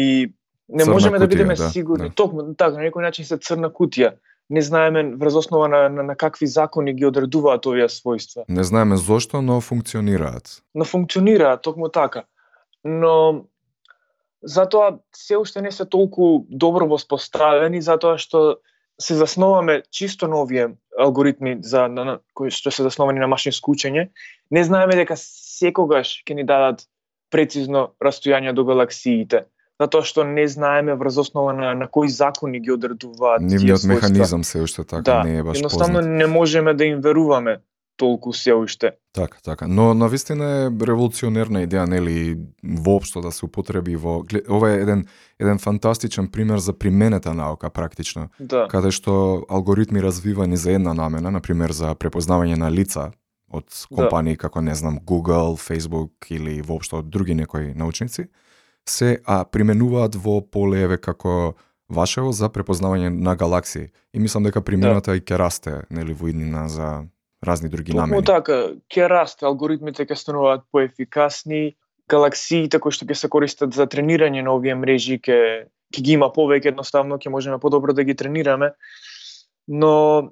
[0.71, 2.09] не црна можеме да кутија, да бидеме да, сигурни.
[2.09, 2.15] Да.
[2.15, 4.15] Токму така, на некој начин се црна кутија.
[4.51, 8.43] Не знаеме врз основа на, на, на какви закони ги одредуваат овие својства.
[8.49, 10.61] Не знаеме зошто, но функционираат.
[10.75, 12.23] Но функционираат, токму така.
[12.83, 13.45] Но
[14.43, 18.59] затоа се уште не се толку добро воспоставени, затоа што
[18.99, 23.71] се засноваме чисто на овие алгоритми за на, на, кои што се засновани на машинско
[23.71, 24.09] учење,
[24.51, 26.85] не знаеме дека секогаш ќе ни дадат
[27.31, 29.45] прецизно растојање до галаксиите
[29.81, 34.61] затоа што не знаеме врз основа на, на кои закони ги одредуваат Нивниот механизам се
[34.61, 36.17] уште така да, не е баш едноставно познат.
[36.21, 37.59] не можеме да им веруваме
[37.97, 38.91] толку се уште.
[39.13, 39.67] Така, така.
[39.67, 45.05] Но на вистина е револуционерна идеја, нели, воопшто да се употреби во ова е еден
[45.39, 48.29] еден фантастичен пример за применета наука практично.
[48.39, 48.67] Да.
[48.67, 53.11] Каде што алгоритми развивани за една намена, на пример за препознавање на лица
[53.51, 53.95] од да.
[53.95, 54.47] компании да.
[54.47, 58.29] како не знам Google, Facebook или воопшто други некои научници,
[58.89, 61.53] се а применуваат во полееве како
[61.91, 63.91] вашево за препознавање на галаксии.
[64.13, 65.17] И мислам дека примената да.
[65.17, 67.05] и ќе расте нели во иднина за
[67.43, 68.25] разни други Токму намени.
[68.25, 68.57] така,
[68.91, 71.75] ќе расте, алгоритмите ќе стануваат поефикасни,
[72.09, 76.31] галаксиите кои што ќе се користат за тренирање на овие мрежи ќе ќе ги има
[76.31, 78.71] повеќе едноставно ќе можеме подобро да ги тренираме.
[79.67, 80.31] Но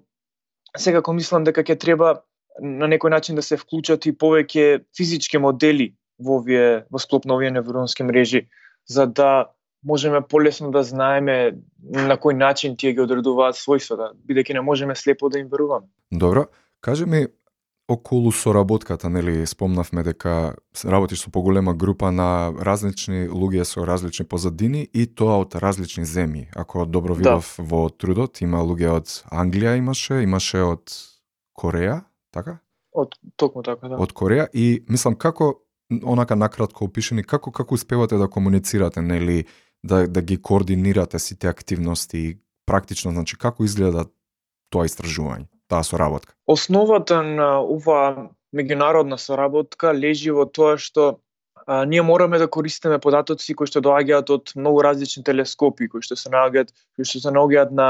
[0.78, 2.22] секако мислам дека ќе треба
[2.62, 7.36] на некој начин да се вклучат и повеќе физички модели во овие во склоп на
[7.40, 8.48] овие невронски мрежи
[8.88, 9.50] за да
[9.84, 15.30] можеме полесно да знаеме на кој начин тие ги одредуваат својствата, бидејќи не можеме слепо
[15.30, 15.88] да им веруваме.
[16.12, 16.48] Добро,
[16.82, 17.28] Кажи ми,
[17.90, 24.86] околу соработката, нели, спомнавме дека работиш со поголема група на различни луѓе со различни позадини
[24.94, 26.48] и тоа од различни земји.
[26.56, 27.20] Ако добро да.
[27.20, 27.66] видов да.
[27.66, 30.94] во трудот, има луѓе од Англија имаше, имаше од
[31.58, 32.60] Кореја, така?
[32.94, 33.98] Од токму така, да.
[33.98, 35.66] Од Кореја и мислам како
[36.06, 39.46] онака накратко опишени како како успевате да комуницирате, нели,
[39.84, 44.06] да да ги координирате сите активности практично, значи како изгледа
[44.70, 45.50] тоа истражување?
[45.70, 46.34] Таа соработка?
[46.50, 51.22] Основата на оваа меѓународна соработка лежи во тоа што
[51.66, 56.18] а, ние мораме да користиме податоци кои што доаѓаат од многу различни телескопи, кои што
[56.18, 57.90] се наоѓаат, кои што се наоѓаат на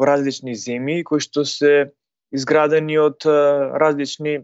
[0.00, 1.92] во различни земји, кои што се
[2.32, 4.40] изградени од а, различни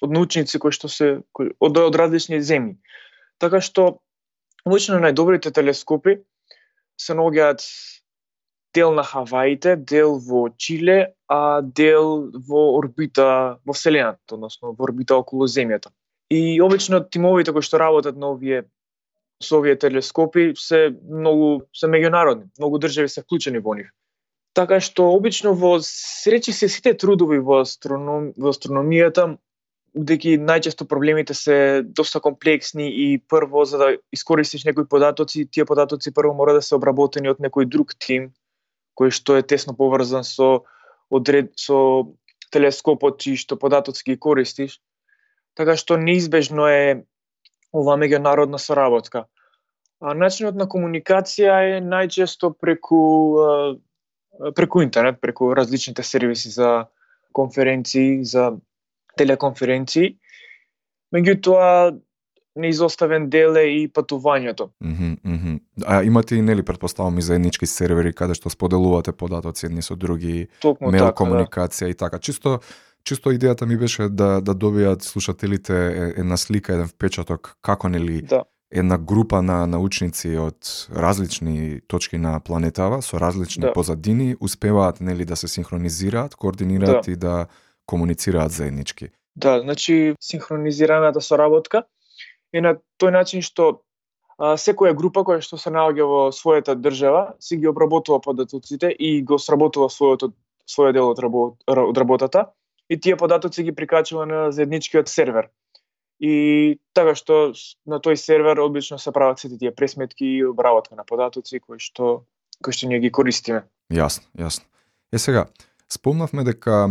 [0.00, 2.80] од научници кои што се кои, од, од различни земји.
[3.38, 4.00] Така што
[4.66, 6.18] обично најдобрите телескопи
[7.00, 7.62] се наоѓаат
[8.74, 15.16] дел на Хаваите, дел во Чиле, а дел во орбита во Вселената, односно во орбита
[15.16, 15.90] околу Земјата.
[16.30, 18.64] И обично тимовите кои што работат на овие
[19.42, 23.90] со овие телескопи се многу се меѓународни, многу држави се вклучени во нив.
[24.54, 25.78] Така што обично во
[26.26, 29.38] речи се сите трудови во астроном, во астрономијата
[29.96, 36.12] бидејќи најчесто проблемите се доста комплексни и прво за да искористиш некои податоци, тие податоци
[36.14, 38.30] прво мора да се обработени од некој друг тим
[38.98, 40.64] кој што е тесно поврзан со
[41.10, 42.06] одред со
[42.50, 44.80] телескопот и што податоци ги користиш.
[45.54, 47.04] Така што неизбежно е
[47.72, 49.26] ова меѓународна соработка.
[50.00, 53.00] А начинот на комуникација е најчесто преку
[54.56, 56.86] преку интернет, преку различните сервиси за
[57.32, 58.56] конференции, за
[59.16, 60.16] телеконференции.
[61.14, 61.98] Меѓутоа,
[62.56, 64.70] неизоставен дел е и патувањето.
[64.84, 65.60] Mm -hmm, mm -hmm.
[65.86, 70.48] А имате и нели претпоставам и заеднички сервери каде што споделувате податоци едни со други,
[70.60, 72.18] Токму мейл така, комуникација и така.
[72.18, 72.58] Чисто
[73.04, 75.74] чисто идејата ми беше да да добијат слушателите
[76.16, 78.44] една слика, еден впечаток како нели да.
[78.70, 83.72] една група на научници од различни точки на планетава со различни Да.
[83.72, 87.12] позадини успеваат нели да се синхронизираат, координираат Да.
[87.12, 87.46] и да
[87.86, 89.08] комуницираат заеднички.
[89.36, 91.82] Да, значи синхронизираната соработка
[92.52, 93.82] е на тој начин што
[94.38, 99.22] а, секоја група која што се наоѓа во својата држава си ги обработува податоците и
[99.22, 100.32] го сработува својот
[100.70, 102.50] својот дел од, работ од работата
[102.88, 105.50] и тие податоци ги прикачува на заедничкиот сервер.
[106.20, 107.54] И така што
[107.86, 112.26] на тој сервер обично се прават сите тие пресметки и обработка на податоци кои што
[112.60, 113.64] кои што ние ги користиме.
[113.88, 114.66] Јасно, јасно.
[115.12, 115.46] Е сега,
[115.88, 116.90] спомнавме дека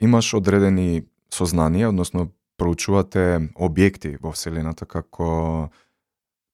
[0.00, 5.70] имаш одредени сознанија, односно проучувате објекти во Вселената како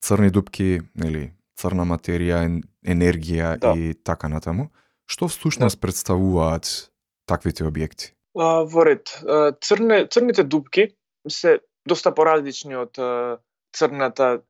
[0.04, 3.72] црни дупки, нели, црна материја, ен- енергија Да.
[3.76, 4.68] и така натаму.
[5.06, 6.90] Што всушност представуваат
[7.26, 8.12] таквите објекти?
[8.36, 9.12] А, во ред.
[9.60, 10.88] Црне, црните дупки
[11.28, 12.96] се доста поразлични од
[13.74, 14.42] црната,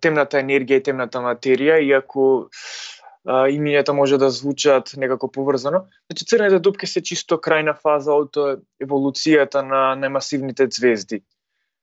[0.00, 2.48] темната енергија и темната материја, иако
[3.26, 5.84] имињата може да звучат некако поврзано.
[6.10, 8.36] Значи, црните дупки се чисто крајна фаза од
[8.80, 11.20] еволуцијата на најмасивните звезди.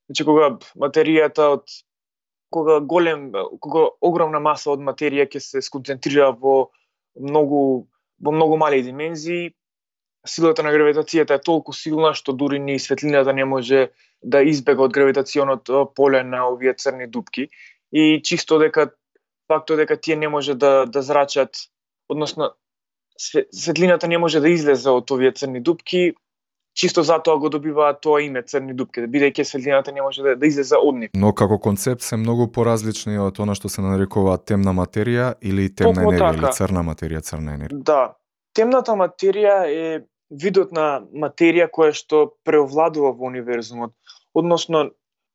[0.09, 1.69] Значи, кога материјата од
[2.49, 6.71] кога голем, кога огромна маса од материја ќе се сконцентрира во
[7.19, 9.53] многу во многу мали димензии,
[10.25, 13.89] силата на гравитацијата е толку силна што дури ни светлината не може
[14.21, 17.49] да избега од гравитационото поле на овие црни дупки
[17.91, 18.91] и чисто дека
[19.47, 21.55] фактот дека тие не може да да зрачат,
[22.09, 22.51] односно
[23.19, 26.13] све- светлината не може да излезе од овие црни дупки,
[26.77, 30.77] чисто затоа го добиваат тоа име црни дупки, бидејќи светлината не може да, да излезе
[30.77, 31.09] од нив.
[31.13, 36.03] Но како концепт се многу поразлични од она што се нарекува темна материја или темна
[36.03, 36.45] Токму енергија така.
[36.45, 37.81] или црна материја, црна енергија.
[37.81, 38.01] Да,
[38.53, 43.95] темната материја е видот на материја која што преовладува во универзумот.
[44.37, 44.91] Односно,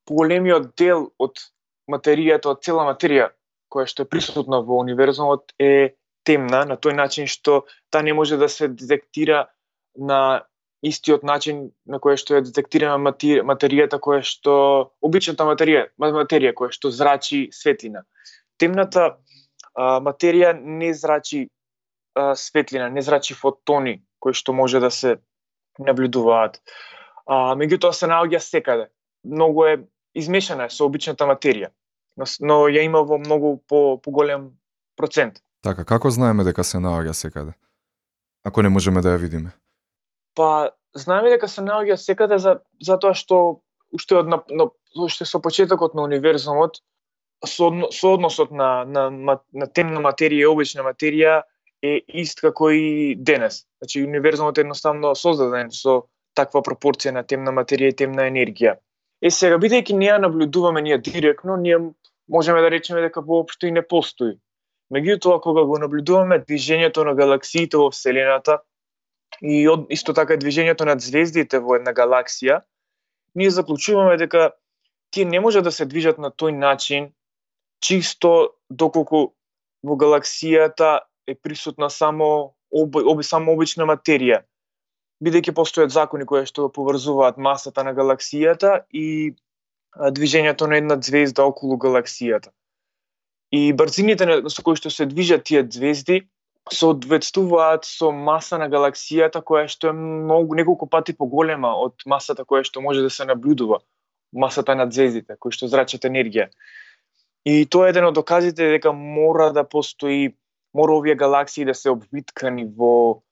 [0.07, 1.43] поголемиот дел од
[1.91, 3.33] материјата, од цела материја
[3.73, 5.97] која што е присутна во универзумот е
[6.29, 9.47] темна на тој начин што таа не може да се детектира
[9.97, 10.45] на
[10.83, 14.55] истиот начин на кој што е детектирана матери- материјата која што
[15.01, 18.03] обичната материја, материја која што зрачи светлина.
[18.59, 19.19] Темната
[19.75, 21.49] а, материја не зрачи
[22.15, 25.17] а, светлина, не зрачи фотони кои што може да се
[25.79, 26.59] наблюдуваат.
[27.27, 28.89] А, меѓутоа се наоѓа секаде.
[29.25, 29.79] Многу е
[30.15, 31.71] измешана е со обичната материја,
[32.17, 34.53] но, ја има во многу по поголем
[34.97, 35.41] процент.
[35.63, 37.55] Така, како знаеме дека се наоѓа секаде?
[38.45, 39.53] Ако не можеме да ја видиме.
[40.35, 45.41] Па знаеме дека се наоѓа секаде за затоа што уште од на, на уште со
[45.41, 46.81] почетокот на универзумот
[47.47, 51.43] со, со односот на, на, на, на темна материја и обична материја
[51.83, 53.65] е ист како и денес.
[53.83, 56.03] Значи универзумот е едноставно создаден со
[56.39, 58.77] таква пропорција на темна материја и темна енергија.
[59.23, 61.79] Е сега бидејќи не ја наблюдуваме ние директно, ние
[62.29, 64.35] можеме да речеме дека воопшто и не постои.
[64.93, 68.59] Меѓутоа кога го наблюдуваме движењето на галаксиите во вселената
[69.41, 72.61] и од, исто така движењето на звездите во една галаксија,
[73.35, 74.51] ние заклучуваме дека
[75.11, 77.13] тие не може да се движат на тој начин
[77.81, 79.33] чисто доколку
[79.87, 84.43] во галаксијата е присутна само оби, оби само обична материја
[85.23, 89.35] бидејќи постојат закони кои што поврзуваат масата на галаксијата и
[89.95, 92.51] движењето на една звезда околу галаксијата.
[93.53, 96.23] И брзините на- со кои што се движат тие звезди
[96.71, 102.65] соодветствуваат со маса на галаксијата која што е многу неколку пати поголема од масата која
[102.65, 103.81] што може да се наблюдува,
[104.33, 106.49] масата на звездите кои што зрачат енергија.
[107.45, 110.35] И тоа е еден од доказите дека мора да постои,
[110.75, 113.23] мора овие галаксии да се обвиткани во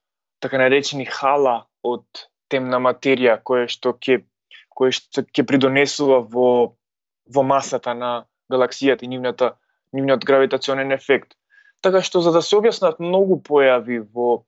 [0.40, 2.04] така наречени хала од
[2.50, 4.20] темна материја која што ќе
[4.76, 6.50] која што ќе придонесува во
[7.30, 9.54] во масата на галаксијата и нивната
[9.92, 11.34] нивниот гравитационен ефект.
[11.80, 14.44] Така што за да се објаснат многу појави во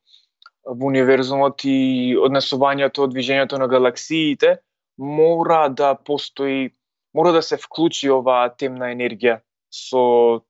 [0.63, 4.59] во универзумот и однесувањето од движењето на галаксиите,
[4.97, 6.71] мора да постои,
[7.15, 9.41] мора да се вклучи оваа темна енергија
[9.73, 10.05] со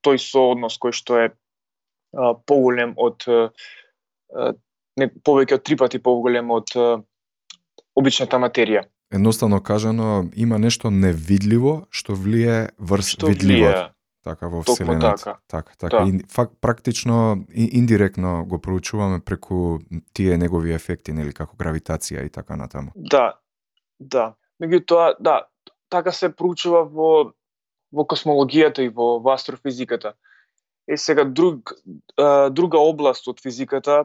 [0.04, 3.48] тој сооднос кој што е а, поголем од а,
[4.96, 7.00] не, повеќе од три пати поголем од а,
[7.94, 8.86] обичната материја.
[9.12, 13.72] Едноставно кажано, има нешто невидливо што влие врз Што видливото.
[13.72, 13.90] влија
[14.22, 15.16] така во вселената.
[15.16, 15.38] така.
[15.48, 16.04] Така, така.
[16.04, 16.08] Да.
[16.08, 19.78] И, фак, практично и, индиректно го проучуваме преку
[20.12, 22.92] тие негови ефекти, нели, како гравитација и така натаму.
[22.94, 23.34] Да,
[24.00, 24.34] да.
[24.62, 25.46] Меѓутоа, да,
[25.88, 27.32] така се проучува во
[27.92, 30.14] во космологијата и во, во астрофизиката.
[30.88, 31.74] Е сега друг
[32.50, 34.04] друга област од физиката,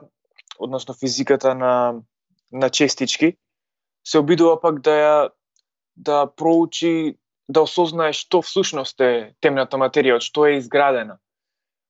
[0.59, 2.01] односно физиката на
[2.51, 3.37] на честички,
[4.07, 5.29] се обидува пак да ја
[5.95, 7.17] да проучи
[7.49, 11.17] да осознае што всушност е темната материја, од што е изградена.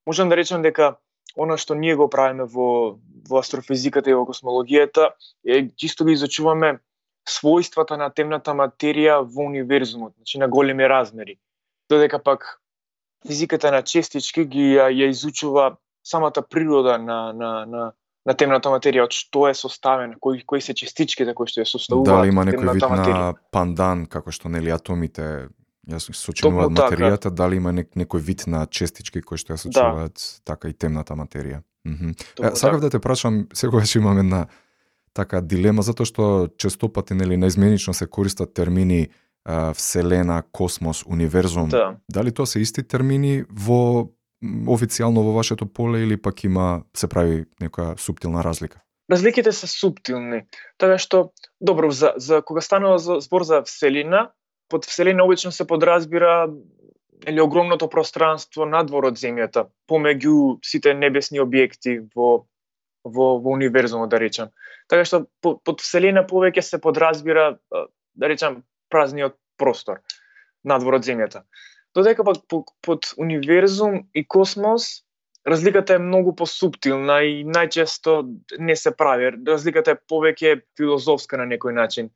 [0.08, 0.98] Можам да речам дека
[1.36, 2.98] она што ние го правиме во
[3.30, 5.12] во астрофизиката и во космологијата
[5.46, 6.80] е чисто ги изучуваме
[7.28, 11.38] својствата на темната материја во универзумот, значи на големи размери.
[11.90, 12.62] Додека пак
[13.28, 17.92] физиката на честички ги ја, ја изучува самата природа на на на
[18.28, 22.12] на темната материја, од што е составена, кои кои се частичките кои што ја составуваат
[22.12, 25.48] Дали има некој вид на пандан, како што нели атомите
[25.88, 26.92] ја сочинуваат така.
[26.92, 31.16] материјата, дали има нек, некој вид на честички кои што ја сочинуваат така и темната
[31.16, 31.64] материја?
[32.36, 32.84] Токму Е, сакав така.
[32.84, 34.48] да те прашам, секогаш имам една
[35.14, 39.08] така дилема затоа што често пати нели наизменично се користат термини
[39.74, 41.70] вселена, космос, универзум.
[41.70, 41.96] Да.
[42.12, 44.12] Дали тоа се исти термини во
[44.44, 48.82] официјално во вашето поле или пак има се прави некоја суптилна разлика?
[49.12, 50.44] Разликите се суптилни.
[50.78, 51.32] Така што,
[51.62, 54.32] добро, за, за кога станува за, збор за Вселина,
[54.70, 56.50] под Вселина обично се подразбира
[57.28, 62.46] или огромното пространство надвор од Земјата, помеѓу сите небесни објекти во,
[63.04, 64.52] во, во универзумот, да речам.
[64.88, 67.58] Така што по- под вселена повеќе се подразбира,
[68.14, 70.04] да речам, празниот простор
[70.68, 71.44] надвор од Земјата.
[71.96, 72.38] Додека пак
[72.82, 75.08] под универзум и космос
[75.48, 78.20] разликата е многу посуптилна и најчесто
[78.60, 79.32] не се прави.
[79.48, 82.10] Разликата е повеќе филозофска на некој начин.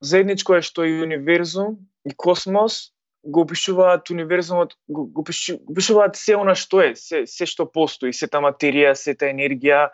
[0.00, 1.76] Заедничко е што и универзум
[2.08, 5.24] и космос го опишуваат универзумот, го, го
[5.68, 9.88] опишуваат се она што е, се, се што постои, сета материја, сета енергија,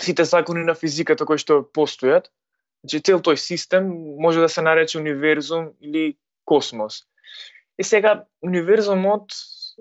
[0.00, 2.28] сите закони на физиката кои што постојат.
[2.84, 3.88] Значи цел тој систем
[4.20, 7.06] може да се нарече универзум или космос.
[7.78, 9.32] И сега универзумот,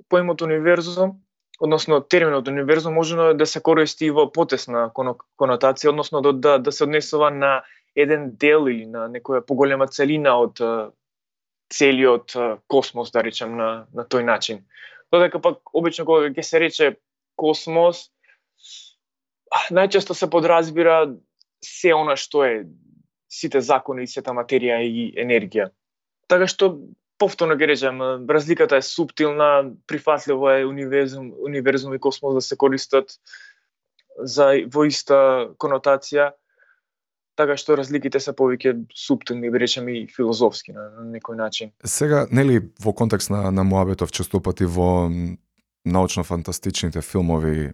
[0.10, 1.22] поимот универзум,
[1.60, 6.72] односно терминот универзум може да се користи и во потесна конотација, односно да, да, да
[6.72, 7.62] се однесува на
[7.96, 10.62] еден дел или на некоја поголема целина од
[11.74, 12.34] целиот
[12.68, 14.66] космос, да речем, на, на тој начин.
[15.14, 16.89] Додека пак, обично, кога ќе се рече
[17.38, 18.10] космос,
[19.70, 21.14] најчесто се подразбира
[21.64, 22.66] се она што е
[23.30, 25.70] сите закони, и сета материја и енергија.
[26.30, 26.74] Така што
[27.18, 33.11] повторно ги речем, разликата е субтилна, прифатливо е универзум, универзум и космос да се користат
[34.20, 36.34] за во иста конотација,
[37.36, 41.72] така што разликите се повеќе субтилни, да би речем и филозофски на, на некој начин.
[41.86, 45.09] Сега, нели, во контекст на, на Муабетов често пати во
[45.86, 47.74] научно-фантастичните филмови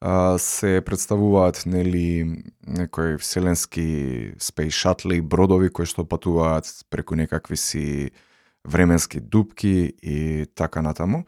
[0.00, 8.10] а, се представуваат, нели, некои вселенски спейс шатли, бродови кои што патуваат преку некакви си
[8.64, 11.24] временски дупки и така натаму.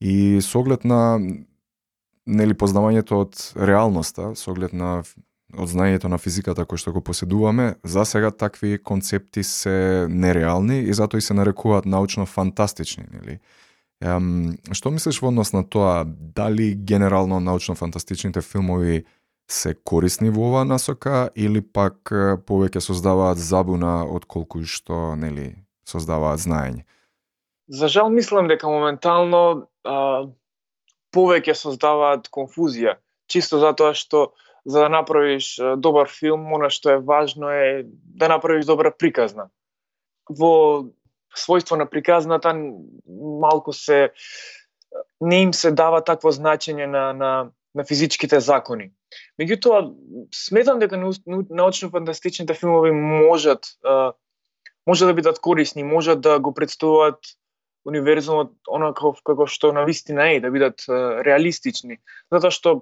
[0.00, 1.18] И со оглед на
[2.26, 5.02] нели познавањето од реалноста, со оглед на
[5.54, 10.94] од знаењето на физиката кој што го поседуваме, за сега такви концепти се нереални и
[10.94, 13.38] затоа и се нарекуваат научно фантастични, нели?
[14.02, 19.04] Ем, што мислиш во однос на тоа, дали генерално научно-фантастичните филмови
[19.48, 22.10] се корисни во оваа насока или пак
[22.48, 25.54] повеќе создаваат забуна отколку колку што, нели,
[25.88, 26.84] создаваат знаење?
[27.68, 30.26] За жал мислам дека моментално а,
[31.14, 32.98] повеќе создаваат конфузија,
[33.30, 34.32] чисто затоа што
[34.64, 39.50] за да направиш добар филм, она што е важно е да направиш добра приказна.
[40.28, 40.88] Во
[41.36, 42.54] својство на приказната
[43.40, 44.12] малку се
[45.20, 47.34] не им се дава такво значење на на
[47.74, 48.92] на физичките закони.
[49.40, 49.80] Меѓутоа
[50.34, 54.12] сметам дека научно-фантастичните филмови можат а,
[54.86, 57.18] може да бидат корисни, може да го представуваат
[57.84, 62.00] универзумот онаков како што на вистина е, да бидат реалистични.
[62.32, 62.80] Затоа што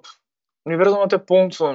[0.65, 1.73] универзумот е полн со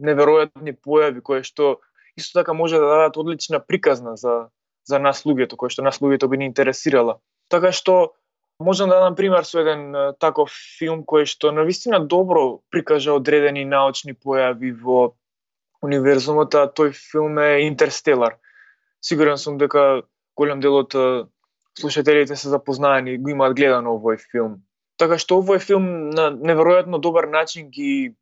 [0.00, 1.78] неверојатни појави кои што
[2.16, 4.48] исто така може да дадат одлична приказна за
[4.84, 7.20] за нас луѓето, кои што нас луѓето би ни интересирала.
[7.48, 8.14] Така што
[8.58, 13.64] можам да дадам пример со еден таков филм кој што на вистина добро прикажа одредени
[13.64, 15.14] научни појави во
[15.82, 18.38] универзумот, а тој филм е Интерстелар.
[19.02, 20.02] Сигурен сум дека
[20.36, 20.94] голем дел од
[21.78, 24.60] слушателите се запознаени, го имаат гледано овој филм.
[25.00, 28.14] Така што овој филм на неверојатно добар начин ги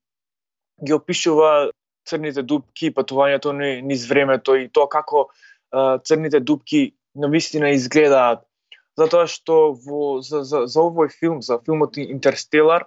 [0.81, 1.71] ги опишува
[2.09, 5.29] црните дупки, патувањето ни низ времето и тоа како
[5.71, 8.47] а, црните дупки на вистина изгледаат.
[8.99, 12.85] затоа што во, за, за, за овој филм, за филмот Интерстелар,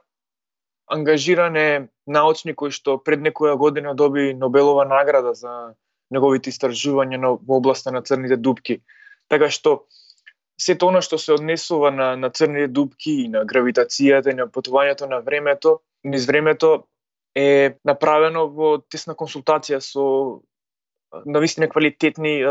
[0.86, 1.70] ангажиран е
[2.06, 5.74] научник кој што пред некоја година доби Нобелова награда за
[6.14, 8.80] неговите истражувања на, во областа на црните дупки.
[9.32, 9.84] Така што
[10.60, 15.10] сето она што се однесува на, на црните дупки и на гравитацијата и на потувањето
[15.10, 16.86] на времето, низ времето
[17.36, 20.06] е направено во тесна консултација со
[21.26, 22.48] навистина квалитетни е,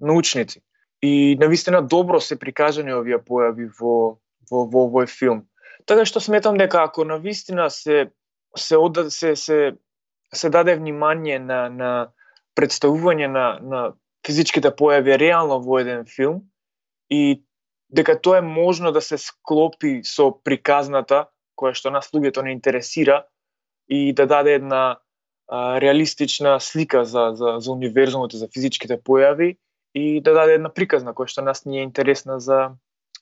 [0.00, 0.62] научници.
[1.02, 4.18] И навистина добро се прикажани овие појави во
[4.50, 5.44] во во овој филм.
[5.86, 8.10] Така што сметам дека ако навистина се
[8.56, 9.74] се ода, се се
[10.32, 12.08] се даде внимание на на
[12.54, 13.82] представување на на
[14.26, 16.40] физичките појави реално во еден филм
[17.12, 17.44] и
[17.92, 21.26] дека тоа е можно да се склопи со приказната
[21.60, 23.24] која што нас луѓето не интересира
[23.88, 24.98] и да даде една
[25.46, 29.56] а, реалистична слика за, за, за универзумот и за физичките појави
[29.94, 32.74] и да даде една приказна која што нас не е интересна за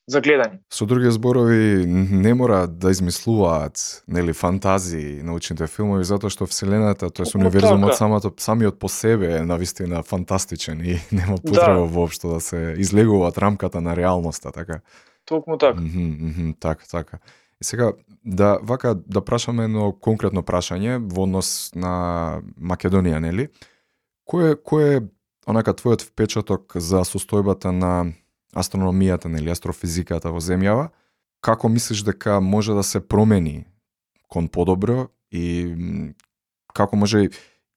[0.07, 0.59] за гледање.
[0.73, 7.37] Со други зборови, не мора да измислуваат нели фантазии научните филмови затоа што вселената, тоест
[7.39, 7.97] универзумот така.
[7.97, 11.43] самото самиот по себе е навистина фантастичен и нема да.
[11.43, 11.87] потреба да.
[11.87, 14.81] воопшто да се излегуваат рамката на реалноста, така.
[15.25, 15.81] Токму така.
[15.81, 17.19] Mm -hmm, mm -hmm, така, така.
[17.61, 17.93] И сега
[18.25, 23.49] да вака да прашаме едно конкретно прашање во однос на Македонија, нели?
[24.27, 25.03] Кој е кој е
[25.47, 28.13] онака твојот впечаток за состојбата на
[28.57, 30.91] астрономијата, нели, астрофизиката во земјава,
[31.41, 33.65] како мислиш дека може да се промени
[34.29, 35.75] кон подобро и
[36.75, 37.29] како може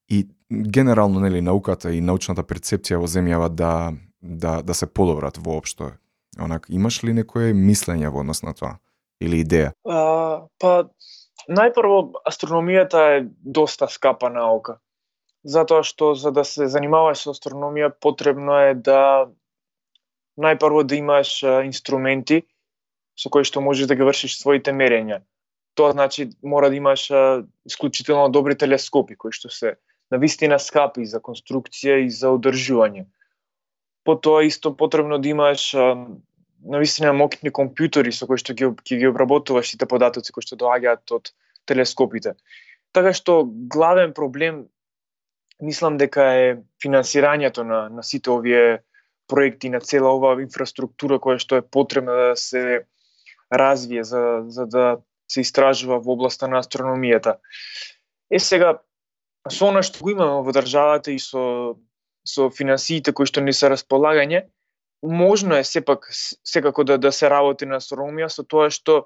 [0.10, 5.92] и генерално нели науката и научната перцепција во земјава да да да се подобрат воопшто.
[6.42, 8.78] Онак имаш ли некое мислење во однос на тоа
[9.22, 9.72] или идеја?
[9.88, 10.90] А, па
[11.50, 14.80] најпрво астрономијата е доста скапа наука.
[15.46, 19.30] Затоа што за да се занимаваш со астрономија потребно е да
[20.38, 22.44] најпрво да имаш инструменти
[23.16, 25.22] со кои што можеш да ги вршиш своите мерења.
[25.76, 27.08] Тоа значи мора да имаш
[27.66, 29.76] исклучително добри телескопи кои што се
[30.12, 33.06] на вистина скапи за конструкција и за одржување.
[34.06, 39.08] Потоа исто потребно да имаш на вистина мокитни компјутери со кои што ги, ги, ги
[39.08, 41.32] обработуваш сите податоци кои што доаѓаат од
[41.66, 42.36] телескопите.
[42.92, 44.66] Така што главен проблем
[45.62, 46.48] мислам дека е
[46.84, 48.84] финансирањето на, на сите овие
[49.28, 52.86] проекти на цела оваа инфраструктура која што е потребна да се
[53.52, 54.86] развие за, за да
[55.32, 57.38] се истражува во областа на астрономијата.
[58.30, 58.80] Е сега,
[59.50, 61.76] со она што го имаме во државата и со,
[62.26, 64.46] со финансиите кои што не се располагање,
[65.06, 69.06] можно е сепак секако да, да се работи на астрономија со тоа што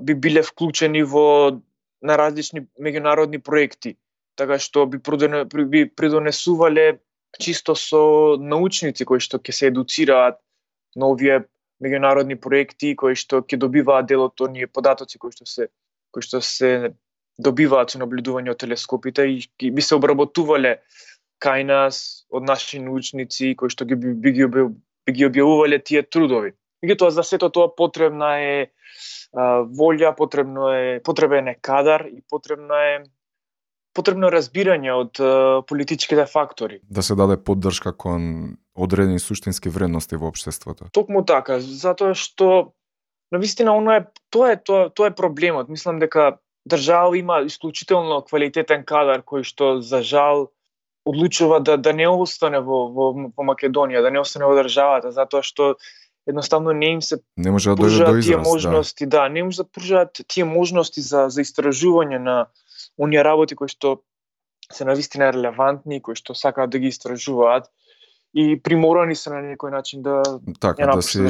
[0.00, 1.60] би биле вклучени во
[2.04, 3.96] на различни меѓународни проекти,
[4.36, 7.00] така што би, би придонесувале
[7.40, 10.38] чисто со научници кои што ќе се едуцираат
[10.96, 11.44] на овие
[11.82, 15.68] меѓународни проекти кои што ќе добиваат дел од оние податоци кои што се
[16.14, 16.94] кои што се
[17.38, 20.78] добиваат со наблюдување од телескопите и би се обработувале
[21.42, 26.02] кај нас од наши научници кои што ги би, би, ги, би ги објавувале тие
[26.02, 26.54] трудови.
[26.84, 28.54] Меѓутоа за сето тоа потребна е
[29.32, 32.96] а, волја, потребно е потребен е кадар и потребна е
[33.94, 35.20] потребно разбирање од
[35.68, 36.80] политичките фактори.
[36.90, 40.90] Да се даде поддршка кон одредени суштински вредности во општеството.
[40.92, 42.74] Токму така, затоа што
[43.32, 45.68] на вистина оно е тоа е тоа, тоа е проблемот.
[45.68, 46.38] Мислам дека
[46.68, 50.48] држава има исклучително квалитетен кадар кој што за жал
[51.04, 55.42] одлучува да да не остане во во, во Македонија, да не остане во државата затоа
[55.42, 55.76] што
[56.26, 58.42] едноставно не им се не може да дојде до израз, тие да.
[58.42, 59.16] можности, да.
[59.18, 62.46] да, не може да пружаат тие можности за за истражување на
[62.98, 64.02] оние работи кои што
[64.72, 67.70] се навистина релевантни, кои што сакаат да ги истражуваат
[68.34, 70.22] и приморани се на некој начин да
[70.60, 71.22] така да си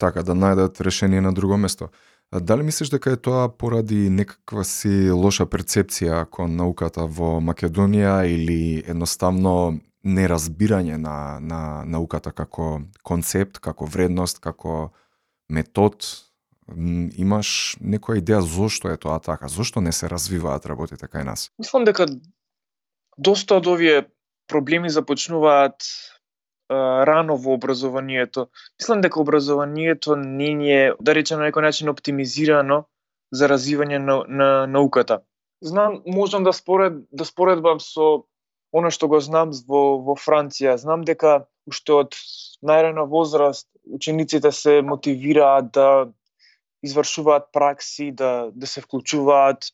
[0.00, 1.88] така да најдат решение на друго место.
[2.32, 8.82] Дали мислиш дека е тоа поради некаква си лоша перцепција кон науката во Македонија или
[8.86, 14.90] едноставно неразбирање на, на науката како концепт, како вредност, како
[15.48, 16.02] метод
[17.16, 19.48] имаш некоја идеја зошто е тоа така?
[19.48, 21.50] Зошто не се развиваат работите кај нас?
[21.58, 22.06] Мислам дека
[23.18, 24.06] доста од овие
[24.48, 25.86] проблеми започнуваат
[26.68, 28.48] рано во образованието.
[28.80, 32.86] Мислам дека образованието не е, да речем на некој начин, оптимизирано
[33.30, 35.22] за развивање на, на науката.
[35.62, 38.26] Знам, можам да според да споредбам со
[38.72, 40.76] она што го знам во во Франција.
[40.76, 42.18] Знам дека уште од
[42.62, 46.10] најрана возраст учениците се мотивираат да
[46.86, 49.72] извршуваат пракси, да, да се вклучуваат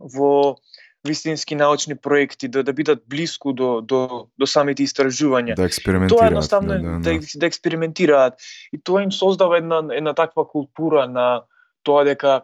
[0.00, 0.56] во
[1.04, 5.54] вистински научни проекти, да, да бидат блиску до, до, до самите истражувања.
[5.56, 6.18] Да експериментираат.
[6.18, 8.40] Тоа едноставно да, да, да, да, да експериментираат.
[8.72, 11.44] И тоа им создава една, една таква култура на
[11.84, 12.42] тоа дека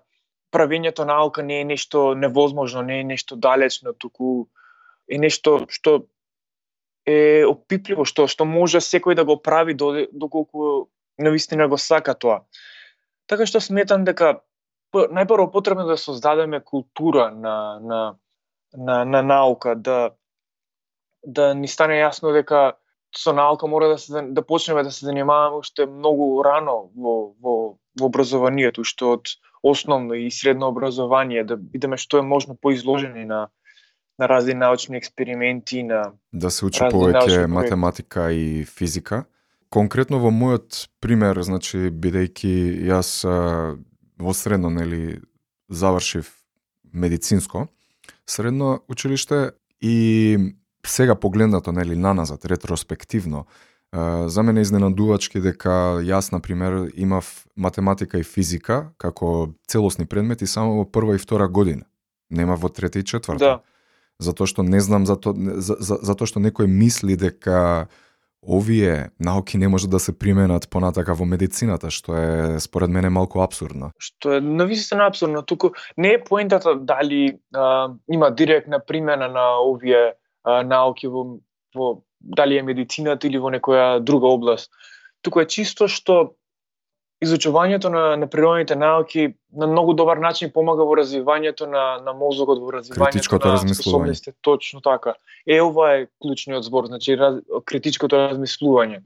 [0.52, 4.46] правењето наука не е нешто невозможно, не е нешто далечно, туку
[5.08, 6.04] е нешто што
[7.06, 12.44] е опипливо, што што може секој да го прави доколку навистина го сака тоа.
[13.30, 14.40] Така што сметам дека
[14.94, 18.00] најпрво потребно да создадеме култура на на
[18.74, 20.10] на, на наука, да
[21.22, 22.74] да ни стане јасно дека
[23.16, 27.54] со наука мора да се да почнеме да се занимаваме уште многу рано во во
[28.00, 33.48] во образованието, што од основно и средно образование да бидеме што е можно поизложени на
[34.18, 39.24] на разни научни експерименти, на да се учи повеќе математика и физика.
[39.70, 42.54] Конкретно во мојот пример, значи бидејќи
[42.90, 43.22] јас
[44.18, 45.20] во средно нели
[45.70, 46.26] завршив
[46.92, 47.68] медицинско,
[48.26, 50.56] средно училиште и
[50.86, 53.46] сега погледнато нели наназад ретроспективно
[54.26, 60.76] за мене изненадувачки дека јас на пример имав математика и физика како целосни предмети само
[60.78, 61.86] во прва и втора година.
[62.30, 63.38] Нема во трета и четврта.
[63.38, 63.60] Да.
[64.18, 67.88] Затоа што не знам зато за, за, затоа што некој мисли дека
[68.48, 73.42] овие науки не може да се применат понатака во медицината, што е според мене малку
[73.44, 73.92] абсурдно.
[73.98, 80.14] Што е навистина абсурдно, туку не е поентата дали а, има директна примена на овие
[80.44, 81.40] а, науки во,
[81.76, 84.70] во дали е медицината или во некоја друга област.
[85.22, 86.36] Туку е чисто што
[87.20, 92.58] изучувањето на, на природните науки на многу добар начин помага во развивањето на, на мозокот,
[92.58, 94.36] во развивањето на способностите.
[94.40, 95.14] Точно така.
[95.46, 99.02] Е, ова е клучниот збор, значи раз, критичкото размислување.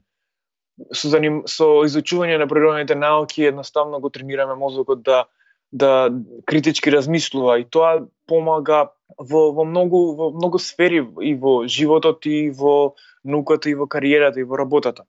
[0.91, 5.25] Со, заним, со изучување на природните науки едноставно го тренираме мозокот да
[5.71, 6.13] да
[6.45, 12.49] критички размислува и тоа помага во, во многу во многу сфери и во животот и
[12.49, 15.03] во науката и во кариерата и во работата.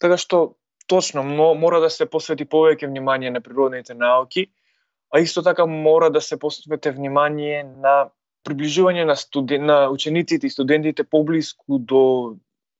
[0.00, 0.56] Така што
[0.90, 4.48] точно но мора да се посвети повеќе внимание на природните науки,
[5.14, 8.10] а исто така мора да се посвети внимание на
[8.46, 12.02] приближување на студен, на учениците и студентите поблиску до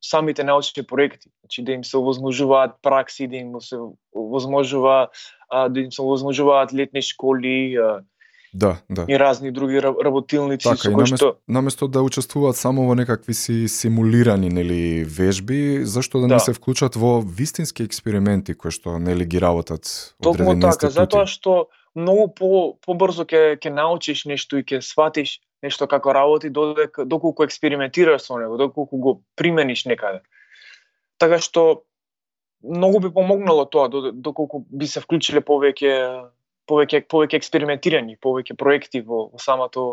[0.02, 3.78] самите научни проекти, значи да им се овозможуваат пракси, да им се
[4.16, 5.08] овозможува
[5.70, 7.78] да им се овозможуваат летни школи,
[8.54, 9.04] Да, да.
[9.08, 13.34] и разни други работилници Така, со кои наместо, што наместо да учествуваат само во некакви
[13.34, 16.34] си симулирани нели вежби, зашто да, Да.
[16.34, 20.92] не се вклучат во вистински експерименти кои што нели ги работат Токму така, институти.
[20.92, 26.50] затоа што многу по побрзо ќе ќе научиш нешто и ќе сватиш нешто како работи
[26.50, 30.20] додека доколку експериментираш со него, доколку го примениш некаде.
[31.18, 31.82] Така што
[32.62, 36.26] многу би помогнало тоа доколку би се вклучиле повеќе
[36.70, 39.88] повеќе повеќе експериментирање, повеќе проекти во, во самото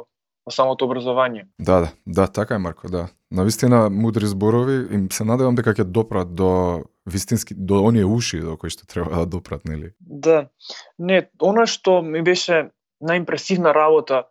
[0.47, 1.47] во самото образование.
[1.59, 3.07] Да, да, да, така е Марко, да.
[3.31, 8.55] Навистина мудри зборови и се надевам дека ќе допрат до вистински до оние уши до
[8.55, 9.91] кои што треба да допрат, нели?
[9.99, 10.47] Да.
[10.99, 12.69] Не, она што ми беше
[13.03, 14.23] најимпресивна работа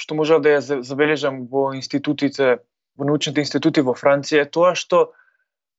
[0.00, 2.64] што можев да ја за- забележам во институтите,
[2.96, 5.12] во научните институти во Франција е тоа што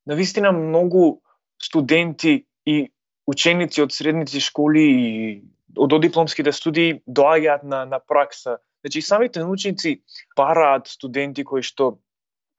[0.06, 1.24] навистина многу
[1.58, 2.92] студенти и
[3.26, 5.42] ученици од средници школи и
[5.78, 8.58] од дипломските студии доаѓаат на на пракса.
[8.84, 10.02] Значи самите научници
[10.38, 12.00] бараат студенти кои што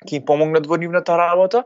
[0.07, 1.65] ќе им помогнат во нивната работа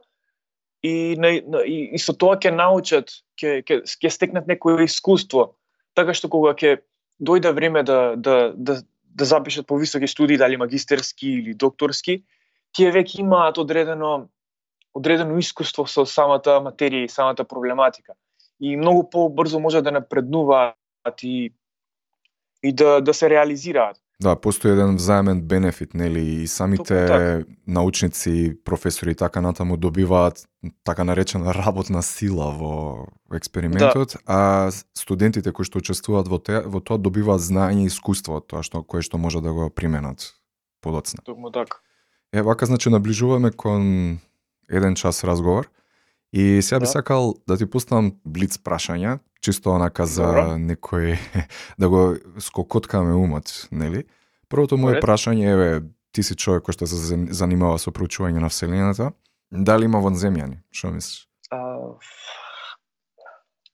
[0.83, 5.57] и, на, на, и, и со тоа ќе научат, ќе ќе ќе стекнат некое искуство,
[5.95, 6.81] така што кога ќе
[7.21, 8.81] дојде време да да да
[9.17, 12.23] да запишат повисоки студии, дали магистерски или докторски,
[12.77, 14.29] тие веќе имаат одредено
[14.97, 18.15] одредено искуство со самата материја и самата проблематика.
[18.61, 20.77] И многу побрзо може да напреднуваат
[21.23, 21.55] и
[22.63, 23.97] и да да се реализираат.
[24.23, 27.45] Да, постои еден взаемен бенефит, нели, и самите Токму така.
[27.67, 30.49] научници, професори и така натаму добиваат
[30.85, 34.19] така наречена работна сила во експериментот, Да.
[34.27, 38.63] а студентите кои што учествуваат во, те, во тоа добиваат знаење и искуство од тоа
[38.65, 40.33] што кое што може да го применат
[40.81, 41.21] подоцна.
[41.25, 41.77] Токму така.
[42.33, 44.19] Е, вака значи наближуваме кон
[44.71, 45.69] еден час разговор
[46.33, 46.91] и сега би Да.
[46.91, 50.57] сакал да ти пуснам блиц прашања, чисто онака за Добро.
[50.59, 51.15] некој
[51.81, 54.03] да го скокоткаме умот, нели?
[54.51, 55.05] Првото моје Поред.
[55.05, 55.81] прашање е
[56.13, 59.13] ти си човек кој што се зан- занимава со проучување на вселената,
[59.51, 60.63] дали има вонземјани?
[60.73, 61.29] Што мислиш?
[61.51, 61.59] А,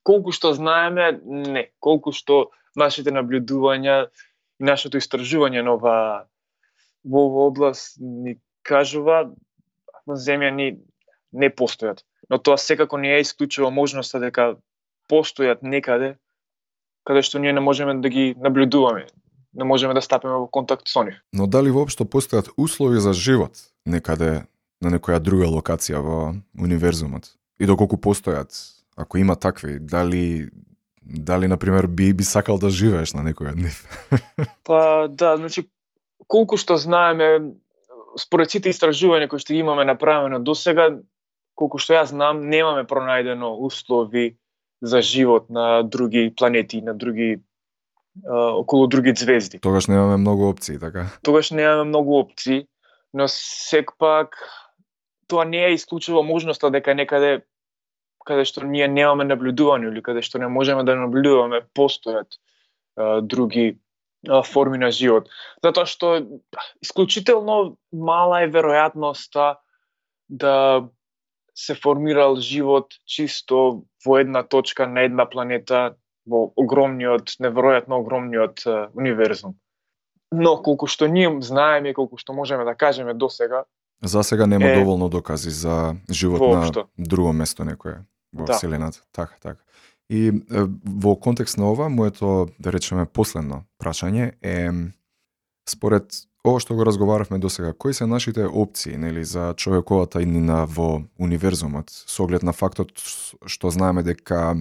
[0.03, 1.71] колку што знаеме, не.
[1.81, 4.07] Колку што нашите наблюдувања
[4.61, 5.97] и нашето истражување на ова
[7.05, 9.33] во ова област ни кажува
[10.09, 10.81] земјани
[11.33, 12.03] не постојат.
[12.31, 14.57] Но тоа секако не е исклучува можноста дека
[15.13, 16.17] постојат некаде
[17.05, 19.07] каде што ние не можеме да ги наблюдуваме.
[19.55, 21.21] не можеме да стапиме во контакт со нив.
[21.33, 23.53] Но дали воопшто постојат услови за живот
[23.85, 24.47] некаде
[24.81, 27.37] на некоја друга локација во универзумот?
[27.61, 28.49] И доколку постојат,
[28.97, 30.49] ако има такви, дали
[31.03, 33.85] дали на пример би би сакал да живееш на некој од нив?
[34.65, 35.69] па да, значи
[36.27, 37.53] колку што знаеме
[38.17, 40.97] според сите истражувања кои што имаме направено до сега,
[41.55, 44.39] колку што јас знам, немаме пронајдено услови
[44.83, 47.41] за живот на други планети, на други
[48.31, 49.59] околу други звезди.
[49.59, 51.07] Тогаш немаме многу опции, така?
[51.23, 52.67] Тогаш немаме многу опции,
[53.15, 54.37] но секпак
[55.29, 57.43] тоа не е исклучува можноста дека некаде
[58.27, 62.37] каде што ние немаме наблюдување или каде што не можеме да наблюдуваме постојат
[62.97, 63.79] а, други
[64.29, 65.31] а, форми на живот.
[65.65, 66.21] Затоа што
[66.85, 69.57] исклучително мала е веројатноста
[70.29, 70.89] да
[71.55, 75.97] се формирал живот чисто во една точка на една планета
[76.27, 79.59] во огромниот, неверојатно огромниот универзум.
[80.33, 83.65] Но колку што ние знаеме колку што можеме да кажеме до сега,
[84.03, 84.79] за сега нема е...
[84.79, 86.87] доволно докази за живот воопшто.
[86.99, 88.53] на друго место некое во да.
[88.53, 89.03] вселената.
[89.13, 89.61] Така, така.
[90.11, 90.33] И е,
[90.85, 94.71] во контекст на ова, моето, да речеме, последно прашање е
[95.69, 96.13] според
[96.45, 101.03] ова што го разговаравме до сега, кои се нашите опции нели за човековата иднина во
[101.19, 102.93] универзумот со оглед на фактот
[103.47, 104.57] што знаеме дека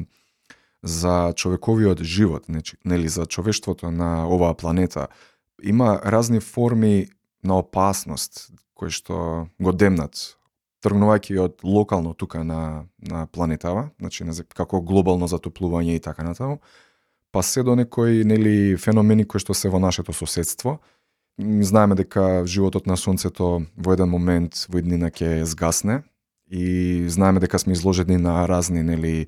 [0.83, 2.45] за човековиот живот,
[2.85, 5.07] нели за човештвото на оваа планета,
[5.63, 7.07] има разни форми
[7.43, 10.37] на опасност кои што го демнат
[10.81, 16.57] тргнувајќи од локално тука на на планетава, значи како глобално затоплување и така натаму,
[17.31, 20.79] па се до некои нели феномени кои што се во нашето соседство.
[21.39, 26.03] Знаеме дека животот на сонцето во еден момент во иднина ќе згасне
[26.51, 29.27] и знаеме дека сме изложени на разни нели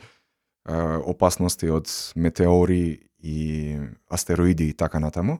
[0.66, 3.80] опасности од метеори и
[4.10, 5.40] астероиди и така натаму.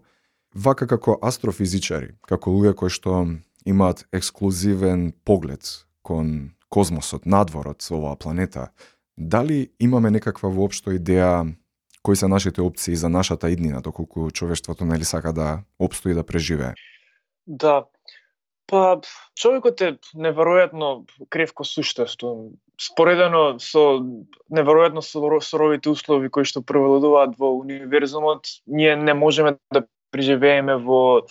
[0.56, 3.26] Вака како астрофизичари, како луѓе кои што
[3.66, 8.72] имаат ексклузивен поглед кон космосот, надвор од оваа планета,
[9.18, 11.54] дали имаме некаква воопшто идеја
[12.04, 16.74] кои се нашите опции за нашата иднина, доколку човештвото нели сака да обстои да преживее?
[17.48, 17.86] Да,
[18.68, 19.02] Па,
[19.36, 22.54] човекот е неверојатно кревко суштество.
[22.80, 24.00] Споредено со
[24.50, 31.28] неверојатно суровите услови кои што превладуваат во универзумот, ние не можеме да преживееме во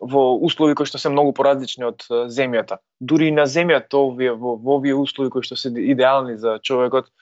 [0.00, 2.80] во услови кои што се многу поразлични од земјата.
[3.00, 7.12] Дури и на земјата овие во, во овие услови кои што се идеални за човекот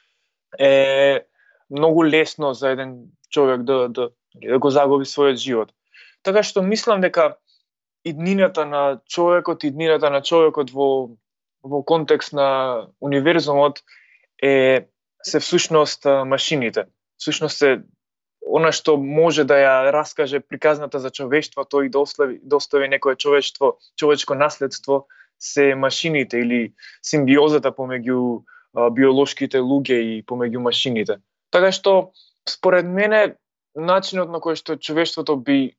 [0.59, 1.27] е
[1.71, 2.99] многу лесно за еден
[3.31, 5.73] човек да да да го загуби својот живот.
[6.23, 7.37] Така што мислам дека
[8.05, 11.11] иднината на човекот, иднината на човекот во
[11.63, 13.83] во контекст на универзумот
[14.43, 14.87] е
[15.23, 16.85] се всушност машините.
[17.19, 17.83] Всушност е
[18.47, 23.17] она што може да ја раскаже приказната за човештвото и да остави, да остави некое
[23.17, 25.07] човештво, човечко наследство
[25.39, 28.43] се машините или симбиозата помеѓу
[28.93, 31.19] биолошките луѓе и помеѓу машините.
[31.51, 32.13] Така што
[32.49, 33.37] според мене
[33.75, 35.77] начинот на кој што човештвото би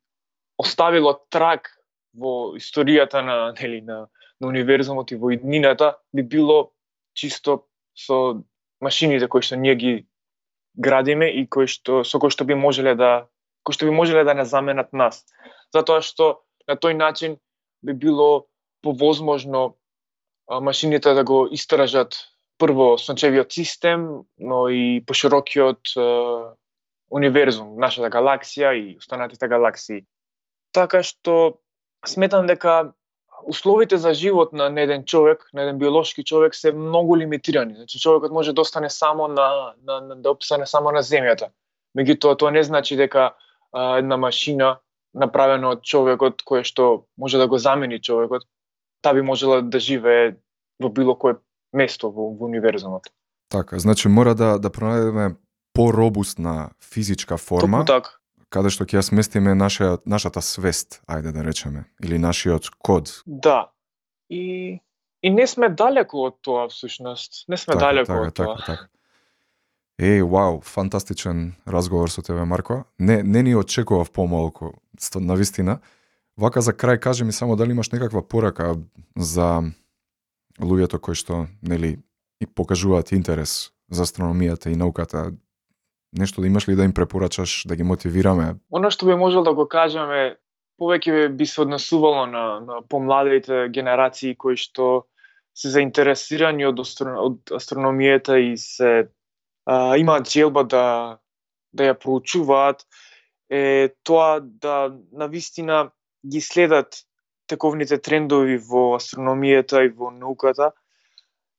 [0.57, 1.69] оставило трак
[2.13, 4.07] во историјата на нели на
[4.39, 6.71] на универзумот и во иднината би било
[7.13, 7.65] чисто
[7.95, 8.39] со
[8.81, 9.93] машините кои што ние ги
[10.79, 13.27] градиме и кои што со кои што би можеле да
[13.63, 15.25] кои што би можеле да не заменат нас.
[15.75, 17.37] Затоа што на тој начин
[17.83, 18.47] би било
[18.81, 19.75] повозможно
[20.47, 22.15] машините да го истражат
[22.59, 24.07] прво сончевиот систем,
[24.37, 25.95] но и поширокиот
[27.09, 30.05] универзум, нашата галаксија и останатите галаксии.
[30.75, 31.59] Така што
[32.05, 32.93] сметам дека
[33.47, 37.75] условите за живот на еден човек, на еден биолошки човек се многу лимитирани.
[37.75, 41.49] Значи човекот може да остане само на, на, на да опстане само на земјата.
[41.97, 43.33] Меѓутоа тоа не значи дека
[43.71, 44.77] а, една машина
[45.13, 48.43] направена од човекот кој што може да го замени човекот,
[49.01, 50.35] та би можела да живее
[50.79, 51.39] во било кое
[51.73, 53.11] место во, во универзумот.
[53.49, 55.35] Така, значи мора да да пронајдеме
[55.73, 57.85] поробустна физичка форма.
[57.85, 62.69] Токму така каде што ќе ја сместиме наша, нашата свест, ајде да речеме, или нашиот
[62.77, 63.21] код.
[63.25, 63.71] Да.
[64.29, 64.81] И
[65.21, 67.43] и не сме далеку од тоа всушност.
[67.49, 68.65] Не сме така, далеку така, од така, тоа.
[68.65, 68.87] Така.
[69.99, 72.85] Еј, вау, фантастичен разговор со тебе, Марко.
[72.99, 74.79] Не, не ни очекував помалку,
[75.15, 75.79] на вистина.
[76.37, 78.77] Вака за крај кажи ми само дали имаш некаква порака
[79.17, 79.63] за
[80.61, 81.99] луѓето кои што, нели,
[82.39, 85.31] и покажуваат интерес за астрономијата и науката,
[86.13, 88.55] нешто да имаш ли да им препорачаш да ги мотивираме?
[88.71, 90.37] Оно што би можел да го кажеме
[90.79, 95.09] повеќе би се однесувало на, на помладите генерации кои што
[95.53, 99.09] се заинтересирани од, од астрономијата и се
[99.65, 100.85] а, имаат желба да
[101.73, 102.85] да ја проучуваат
[103.49, 105.91] е тоа да на вистина
[106.25, 107.03] ги следат
[107.49, 110.71] тековните трендови во астрономијата и во науката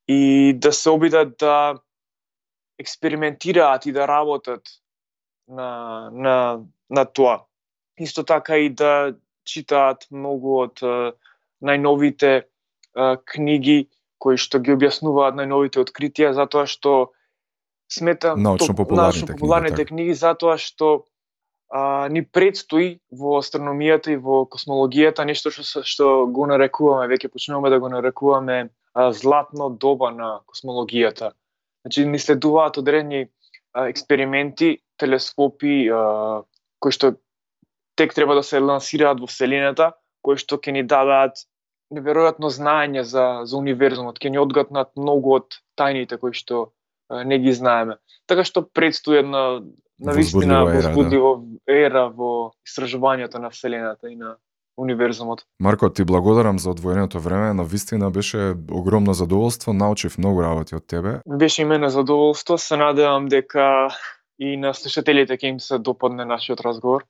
[0.08, 1.78] и да се обидат да
[2.78, 4.62] експериментираат и да работат
[5.48, 6.60] на, на,
[6.90, 7.44] на тоа.
[7.98, 9.14] Исто така и да
[9.44, 10.80] читаат многу од
[11.60, 12.46] најновите
[13.24, 17.12] книги кои што ги објаснуваат најновите откритија затоа што
[17.90, 21.04] сметам научно популарните, научно популарните книги, книги затоа што
[21.70, 27.70] а, ни предстои во астрономијата и во космологијата нешто што што го нарекуваме веќе почнуваме
[27.70, 28.56] да го нарекуваме
[28.94, 31.32] а, златно доба на космологијата.
[31.84, 33.28] Значи ни следуваат одредни
[33.72, 36.42] а, експерименти, телескопи а,
[36.80, 37.14] кои што
[37.94, 39.92] тек треба да се лансираат во вселената,
[40.26, 41.46] кои што ќе ни дадат
[41.94, 46.72] неверојатно знаење за за универзумот, ќе ни одгатнат многу од тајните кои што
[47.10, 47.96] не ги знаеме.
[48.26, 49.62] Така што предстои една
[50.00, 51.86] навистина возбудлива да.
[51.86, 54.36] ера во истражувањето на вселената и на
[54.76, 55.44] универзумот.
[55.60, 60.86] Марко, ти благодарам за одвоеното време, на вистина беше огромно задоволство, научив многу работи од
[60.86, 61.20] тебе.
[61.28, 63.88] Беше и мене задоволство, се надевам дека
[64.38, 67.04] и на слушателите ќе им се допадне нашиот разговор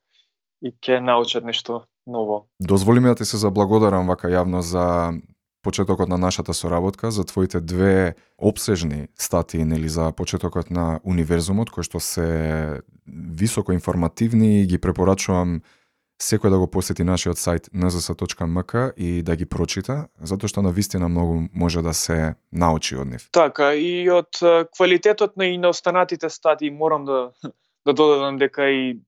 [0.63, 2.47] и ќе научат нешто ново.
[2.61, 5.15] Дозволи ми да ти се заблагодарам вака јавно за
[5.63, 11.85] почетокот на нашата соработка, за твоите две обсежни статии нели за почетокот на универзумот кои
[11.85, 15.61] што се високо информативни и ги препорачувам
[16.21, 21.09] секој да го посети нашиот сајт nzs.mk и да ги прочита, затоа што на вистина
[21.09, 23.29] многу може да се научи од нив.
[23.33, 24.37] Така, и од
[24.77, 27.33] квалитетот на и на останатите статии морам да
[27.87, 29.01] да додадам дека и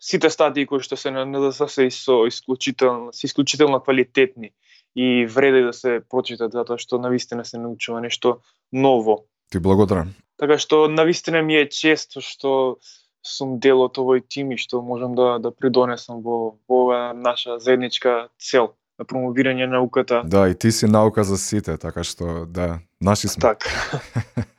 [0.00, 4.50] сите статии кои што се на НЗС се со исклучително, се исклучително квалитетни
[4.98, 8.40] и вреди да се прочитат затоа што на вистина се научува нешто
[8.72, 9.24] ново.
[9.50, 10.10] Ти благодарам.
[10.38, 12.82] Така што на вистина ми е често што
[13.22, 17.60] сум дел од овој тим и што можам да да придонесам во во оваа наша
[17.62, 20.22] заедничка цел на промовирање на науката.
[20.26, 23.40] Да, и ти си наука за сите, така што да, наши сме.
[23.40, 23.70] Така.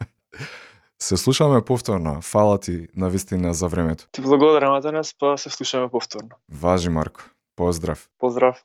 [1.02, 2.22] Се слушаме повторно.
[2.22, 4.08] Фала ти на вистина за времето.
[4.12, 6.30] Ти благодарам, Атанас, па се слушаме повторно.
[6.52, 7.22] Важи, Марко.
[7.56, 8.10] Поздрав.
[8.20, 8.58] Поздрав.